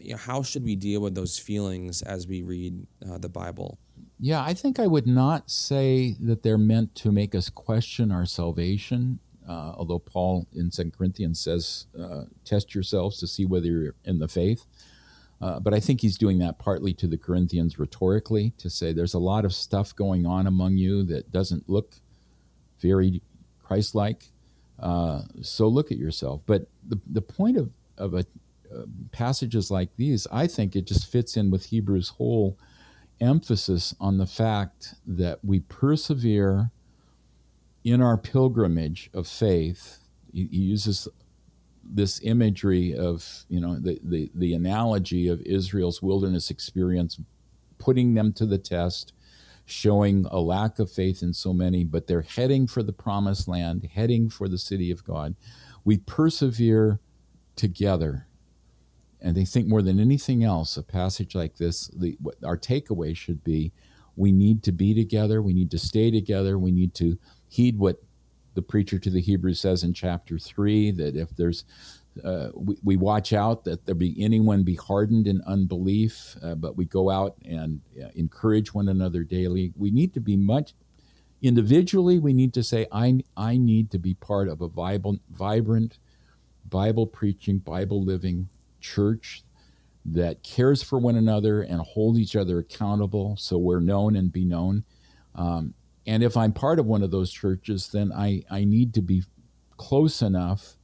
you 0.01 0.13
know, 0.13 0.17
how 0.17 0.43
should 0.43 0.65
we 0.65 0.77
deal 0.77 1.01
with 1.01 1.15
those 1.15 1.39
feelings 1.39 2.03
as 2.03 2.27
we 2.27 2.43
read 2.43 2.87
uh, 3.09 3.19
the 3.19 3.29
Bible? 3.29 3.79
Yeah, 4.19 4.43
I 4.43 4.55
think 4.55 4.79
I 4.79 4.87
would 4.87 5.07
not 5.07 5.51
say 5.51 6.17
that 6.21 6.43
they're 6.43 6.59
meant 6.59 6.95
to 6.97 7.13
make 7.13 7.35
us 7.35 7.49
question 7.49 8.13
our 8.13 8.25
salvation. 8.25 9.19
Uh, 9.49 9.73
although 9.77 9.99
Paul 9.99 10.47
in 10.53 10.71
Second 10.71 10.97
Corinthians 10.97 11.41
says, 11.41 11.87
uh, 11.99 12.25
"Test 12.45 12.75
yourselves 12.75 13.19
to 13.19 13.27
see 13.27 13.45
whether 13.45 13.67
you're 13.67 13.95
in 14.05 14.21
the 14.21 14.29
faith." 14.29 14.67
Uh, 15.41 15.59
but 15.59 15.75
I 15.75 15.81
think 15.81 16.01
he's 16.01 16.17
doing 16.17 16.39
that 16.39 16.61
partly 16.61 16.95
to 16.95 17.09
the 17.09 17.19
Corinthians 17.19 17.77
rhetorically 17.77 18.53
to 18.59 18.71
say 18.71 18.93
there's 18.93 19.15
a 19.15 19.19
lot 19.19 19.45
of 19.45 19.53
stuff 19.53 19.95
going 19.97 20.25
on 20.25 20.47
among 20.47 20.77
you 20.77 21.03
that 21.05 21.33
doesn't 21.33 21.69
look 21.69 21.97
very 22.79 23.21
Christ-like. 23.61 24.31
Uh, 24.79 25.23
so 25.41 25.67
look 25.67 25.91
at 25.91 25.99
yourself. 25.99 26.43
But 26.47 26.69
the 26.87 27.01
the 27.11 27.23
point 27.23 27.57
of 27.57 27.71
of 27.99 28.15
a 28.15 28.25
passages 29.13 29.71
like 29.71 29.97
these, 29.97 30.27
I 30.33 30.47
think 30.47 30.75
it 30.75 30.87
just 30.87 31.11
fits 31.11 31.37
in 31.37 31.51
with 31.51 31.67
Hebrews' 31.67 32.11
whole 32.11 32.59
emphasis 33.21 33.95
on 34.01 34.19
the 34.19 34.27
fact 34.27 34.95
that 35.07 35.39
we 35.45 35.61
persevere 35.61 36.71
in 37.85 38.03
our 38.03 38.17
pilgrimage 38.17 39.11
of 39.15 39.27
faith. 39.27 39.99
He, 40.33 40.49
uses 40.51 41.09
this 41.85 42.21
imagery 42.23 42.97
of, 42.97 43.45
you 43.49 43.61
know, 43.61 43.79
the, 43.79 44.01
the, 44.03 44.31
the 44.35 44.55
analogy 44.55 45.29
of 45.29 45.41
Israel's 45.43 46.03
wilderness 46.03 46.51
experience, 46.51 47.21
putting 47.79 48.15
them 48.15 48.33
to 48.35 48.47
the 48.47 48.59
test, 48.59 49.13
showing 49.65 50.27
a 50.31 50.41
lack 50.41 50.79
of 50.79 50.91
faith 50.91 51.23
in 51.23 51.33
so 51.33 51.53
many, 51.53 51.85
but 51.85 52.07
they're 52.07 52.23
heading 52.23 52.67
for 52.67 52.83
the 52.83 52.93
promised 52.93 53.47
land, 53.47 53.89
heading 53.95 54.29
for 54.29 54.49
the 54.49 54.59
city 54.59 54.91
of 54.91 55.05
God. 55.05 55.35
We 55.85 55.99
persevere 55.99 57.01
together 57.57 58.27
and 59.23 59.37
they 59.37 59.45
think 59.45 59.67
more 59.67 59.83
than 59.83 60.01
anything 60.01 60.45
else, 60.45 60.77
a 60.77 60.83
passage 60.83 61.35
like 61.35 61.57
this, 61.57 61.89
the, 61.89 62.19
our 62.45 62.59
takeaway 62.59 63.17
should 63.17 63.43
be 63.45 63.73
we 64.17 64.33
need 64.33 64.63
to 64.65 64.73
be 64.73 64.95
together, 64.95 65.41
we 65.41 65.55
need 65.55 65.71
to 65.71 65.79
stay 65.79 66.11
together, 66.11 66.59
we 66.59 66.73
need 66.73 66.95
to 66.95 67.19
heed 67.49 67.79
what 67.79 68.03
the 68.55 68.63
preacher 68.63 68.99
to 68.99 69.11
the 69.11 69.21
Hebrews 69.21 69.61
says 69.61 69.83
in 69.83 69.95
chapter 69.95 70.39
3 70.39 70.91
that 70.93 71.17
if 71.17 71.35
there's 71.37 71.65
uh, 72.23 72.49
we, 72.55 72.77
we 72.85 72.97
watch 72.97 73.33
out 73.33 73.65
that 73.65 73.87
there 73.87 73.95
be 73.95 74.15
anyone 74.23 74.65
be 74.65 74.75
hardened 74.75 75.27
in 75.27 75.41
unbelief, 75.47 76.37
uh, 76.43 76.55
but 76.55 76.77
we 76.77 76.85
go 76.85 77.09
out 77.09 77.37
and 77.43 77.81
uh, 77.99 78.09
encourage 78.15 78.75
one 78.75 78.91
another 78.91 79.25
daily. 79.25 79.73
We 79.79 79.91
need 79.91 80.13
to 80.13 80.21
be 80.21 80.37
much 80.37 80.75
individually. 81.41 82.19
We 82.19 82.35
need 82.35 82.53
to 82.53 82.63
say, 82.63 82.87
I 82.93 83.21
I 83.35 83.57
need 83.57 83.91
to 83.93 83.99
be 83.99 84.13
part 84.13 84.49
of 84.49 84.61
a 84.61 84.69
vibrant, 84.69 85.23
vibrant, 85.31 85.99
Bible 86.69 87.07
preaching, 87.07 87.59
Bible 87.59 88.05
living 88.05 88.51
church 88.83 89.45
that 90.05 90.43
cares 90.43 90.83
for 90.83 90.99
one 90.99 91.17
another 91.17 91.63
and 91.63 91.81
hold 91.81 92.19
each 92.19 92.37
other 92.37 92.59
accountable, 92.59 93.37
so 93.37 93.57
we're 93.57 93.81
known 93.81 94.17
and 94.17 94.33
be 94.33 94.45
known. 94.45 94.85
Um, 95.35 95.75
and 96.07 96.23
if 96.23 96.37
I'm 96.37 96.53
part 96.53 96.79
of 96.79 96.87
one 96.87 97.03
of 97.03 97.11
those 97.11 97.33
churches, 97.33 97.89
then 97.89 98.13
I 98.13 98.43
I 98.51 98.65
need 98.65 98.93
to 98.95 99.03
be 99.03 99.23
close 99.77 100.23
enough 100.23 100.77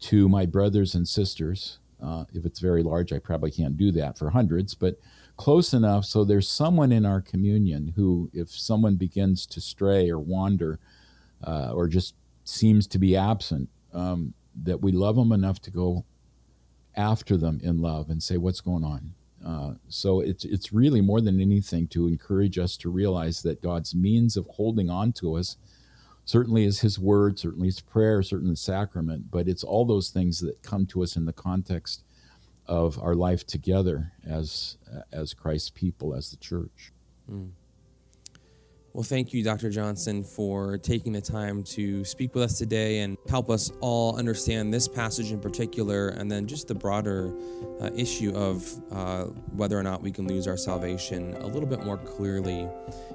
to 0.00 0.28
my 0.28 0.46
brothers 0.46 0.94
and 0.94 1.06
sisters. 1.06 1.78
Uh, 2.02 2.24
if 2.32 2.46
it's 2.46 2.60
very 2.60 2.82
large, 2.82 3.12
I 3.12 3.18
probably 3.18 3.50
can't 3.50 3.76
do 3.76 3.90
that 3.92 4.16
for 4.16 4.30
hundreds, 4.30 4.74
but 4.74 4.98
close 5.36 5.72
enough 5.72 6.04
so 6.04 6.24
there's 6.24 6.48
someone 6.48 6.92
in 6.92 7.06
our 7.06 7.20
communion 7.20 7.92
who, 7.96 8.30
if 8.32 8.50
someone 8.50 8.96
begins 8.96 9.46
to 9.46 9.60
stray 9.60 10.10
or 10.10 10.18
wander 10.18 10.78
uh, 11.44 11.72
or 11.72 11.88
just 11.88 12.14
seems 12.44 12.86
to 12.88 12.98
be 12.98 13.16
absent, 13.16 13.68
um, 13.92 14.34
that 14.62 14.80
we 14.80 14.92
love 14.92 15.16
them 15.16 15.32
enough 15.32 15.60
to 15.62 15.70
go 15.70 16.04
after 16.98 17.36
them 17.38 17.60
in 17.62 17.80
love 17.80 18.10
and 18.10 18.22
say, 18.22 18.36
What's 18.36 18.60
going 18.60 18.84
on? 18.84 19.14
Uh, 19.46 19.74
so 19.88 20.20
it's 20.20 20.44
it's 20.44 20.72
really 20.72 21.00
more 21.00 21.20
than 21.20 21.40
anything 21.40 21.86
to 21.86 22.08
encourage 22.08 22.58
us 22.58 22.76
to 22.76 22.90
realize 22.90 23.40
that 23.42 23.62
God's 23.62 23.94
means 23.94 24.36
of 24.36 24.46
holding 24.48 24.90
on 24.90 25.12
to 25.12 25.36
us 25.36 25.56
certainly 26.24 26.64
is 26.64 26.80
his 26.80 26.98
word, 26.98 27.38
certainly 27.38 27.68
is 27.68 27.80
prayer, 27.80 28.22
certainly 28.22 28.56
sacrament, 28.56 29.30
but 29.30 29.48
it's 29.48 29.64
all 29.64 29.86
those 29.86 30.10
things 30.10 30.40
that 30.40 30.62
come 30.62 30.84
to 30.86 31.02
us 31.02 31.16
in 31.16 31.24
the 31.24 31.32
context 31.32 32.02
of 32.66 33.00
our 33.00 33.14
life 33.14 33.46
together 33.46 34.12
as 34.28 34.76
as 35.12 35.32
Christ's 35.34 35.70
people, 35.70 36.14
as 36.14 36.30
the 36.30 36.36
church. 36.36 36.92
Mm. 37.30 37.50
Well, 38.94 39.04
thank 39.04 39.32
you, 39.32 39.44
Dr. 39.44 39.70
Johnson, 39.70 40.24
for 40.24 40.78
taking 40.78 41.12
the 41.12 41.20
time 41.20 41.62
to 41.64 42.04
speak 42.04 42.34
with 42.34 42.44
us 42.44 42.58
today 42.58 43.00
and 43.00 43.18
help 43.28 43.50
us 43.50 43.70
all 43.80 44.16
understand 44.16 44.72
this 44.72 44.88
passage 44.88 45.30
in 45.30 45.40
particular, 45.40 46.08
and 46.08 46.30
then 46.30 46.46
just 46.46 46.68
the 46.68 46.74
broader 46.74 47.32
uh, 47.80 47.90
issue 47.94 48.32
of 48.34 48.66
uh, 48.90 49.24
whether 49.54 49.78
or 49.78 49.82
not 49.82 50.02
we 50.02 50.10
can 50.10 50.26
lose 50.26 50.46
our 50.46 50.56
salvation 50.56 51.34
a 51.36 51.46
little 51.46 51.68
bit 51.68 51.84
more 51.84 51.98
clearly 51.98 52.66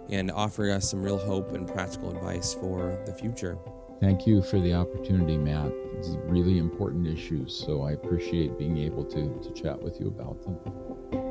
and 0.10 0.32
offering 0.32 0.72
us 0.72 0.92
some 0.92 1.02
real 1.02 1.18
hope 1.18 1.54
and 1.54 1.68
practical 1.68 2.12
advice 2.12 2.54
for 2.54 2.98
the 3.06 3.14
future. 3.14 3.58
Thank 4.00 4.28
you 4.28 4.42
for 4.44 4.60
the 4.60 4.74
opportunity, 4.74 5.38
Matt. 5.38 5.72
These 5.96 6.18
really 6.26 6.60
important 6.60 7.08
issues, 7.08 7.56
so 7.56 7.82
I 7.82 7.94
appreciate 7.94 8.60
being 8.60 8.78
able 8.78 9.06
to, 9.06 9.40
to 9.42 9.54
chat 9.54 9.82
with 9.82 10.00
you 10.00 10.08
about 10.08 10.44
them. 10.44 11.23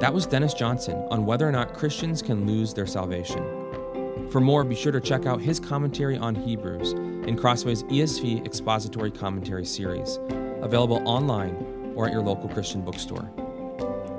That 0.00 0.14
was 0.14 0.26
Dennis 0.26 0.54
Johnson 0.54 1.04
on 1.10 1.26
whether 1.26 1.46
or 1.48 1.50
not 1.50 1.74
Christians 1.74 2.22
can 2.22 2.46
lose 2.46 2.72
their 2.72 2.86
salvation. 2.86 3.42
For 4.30 4.40
more, 4.40 4.62
be 4.62 4.76
sure 4.76 4.92
to 4.92 5.00
check 5.00 5.26
out 5.26 5.40
his 5.40 5.58
commentary 5.58 6.16
on 6.16 6.36
Hebrews 6.36 6.92
in 6.92 7.36
Crossway's 7.36 7.82
ESV 7.82 8.46
Expository 8.46 9.10
Commentary 9.10 9.64
series, 9.64 10.20
available 10.62 11.02
online 11.04 11.92
or 11.96 12.06
at 12.06 12.12
your 12.12 12.22
local 12.22 12.48
Christian 12.48 12.80
bookstore. 12.82 13.28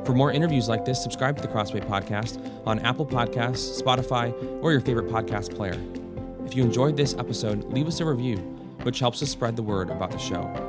For 0.04 0.13
more 0.13 0.34
interviews 0.34 0.68
like 0.68 0.84
this, 0.84 1.02
subscribe 1.02 1.38
to 1.38 1.42
the 1.42 1.48
Crossway 1.48 1.80
Podcast 1.80 2.46
on 2.68 2.80
Apple 2.80 3.06
Podcasts, 3.06 3.82
Spotify, 3.82 4.34
or 4.62 4.74
your 4.74 4.82
favorite 4.82 5.08
podcast 5.08 5.56
player. 5.56 5.80
If 6.46 6.58
you 6.58 6.63
enjoyed 6.63 6.98
this 6.98 7.13
episode, 7.13 7.63
leave 7.72 7.88
us 7.88 8.02
a 8.02 8.06
review, 8.06 8.36
which 8.84 9.00
helps 9.00 9.24
us 9.24 9.30
spread 9.30 9.56
the 9.56 9.63
word 9.63 9.89
about 9.89 10.12
the 10.12 10.18
show. 10.18 10.68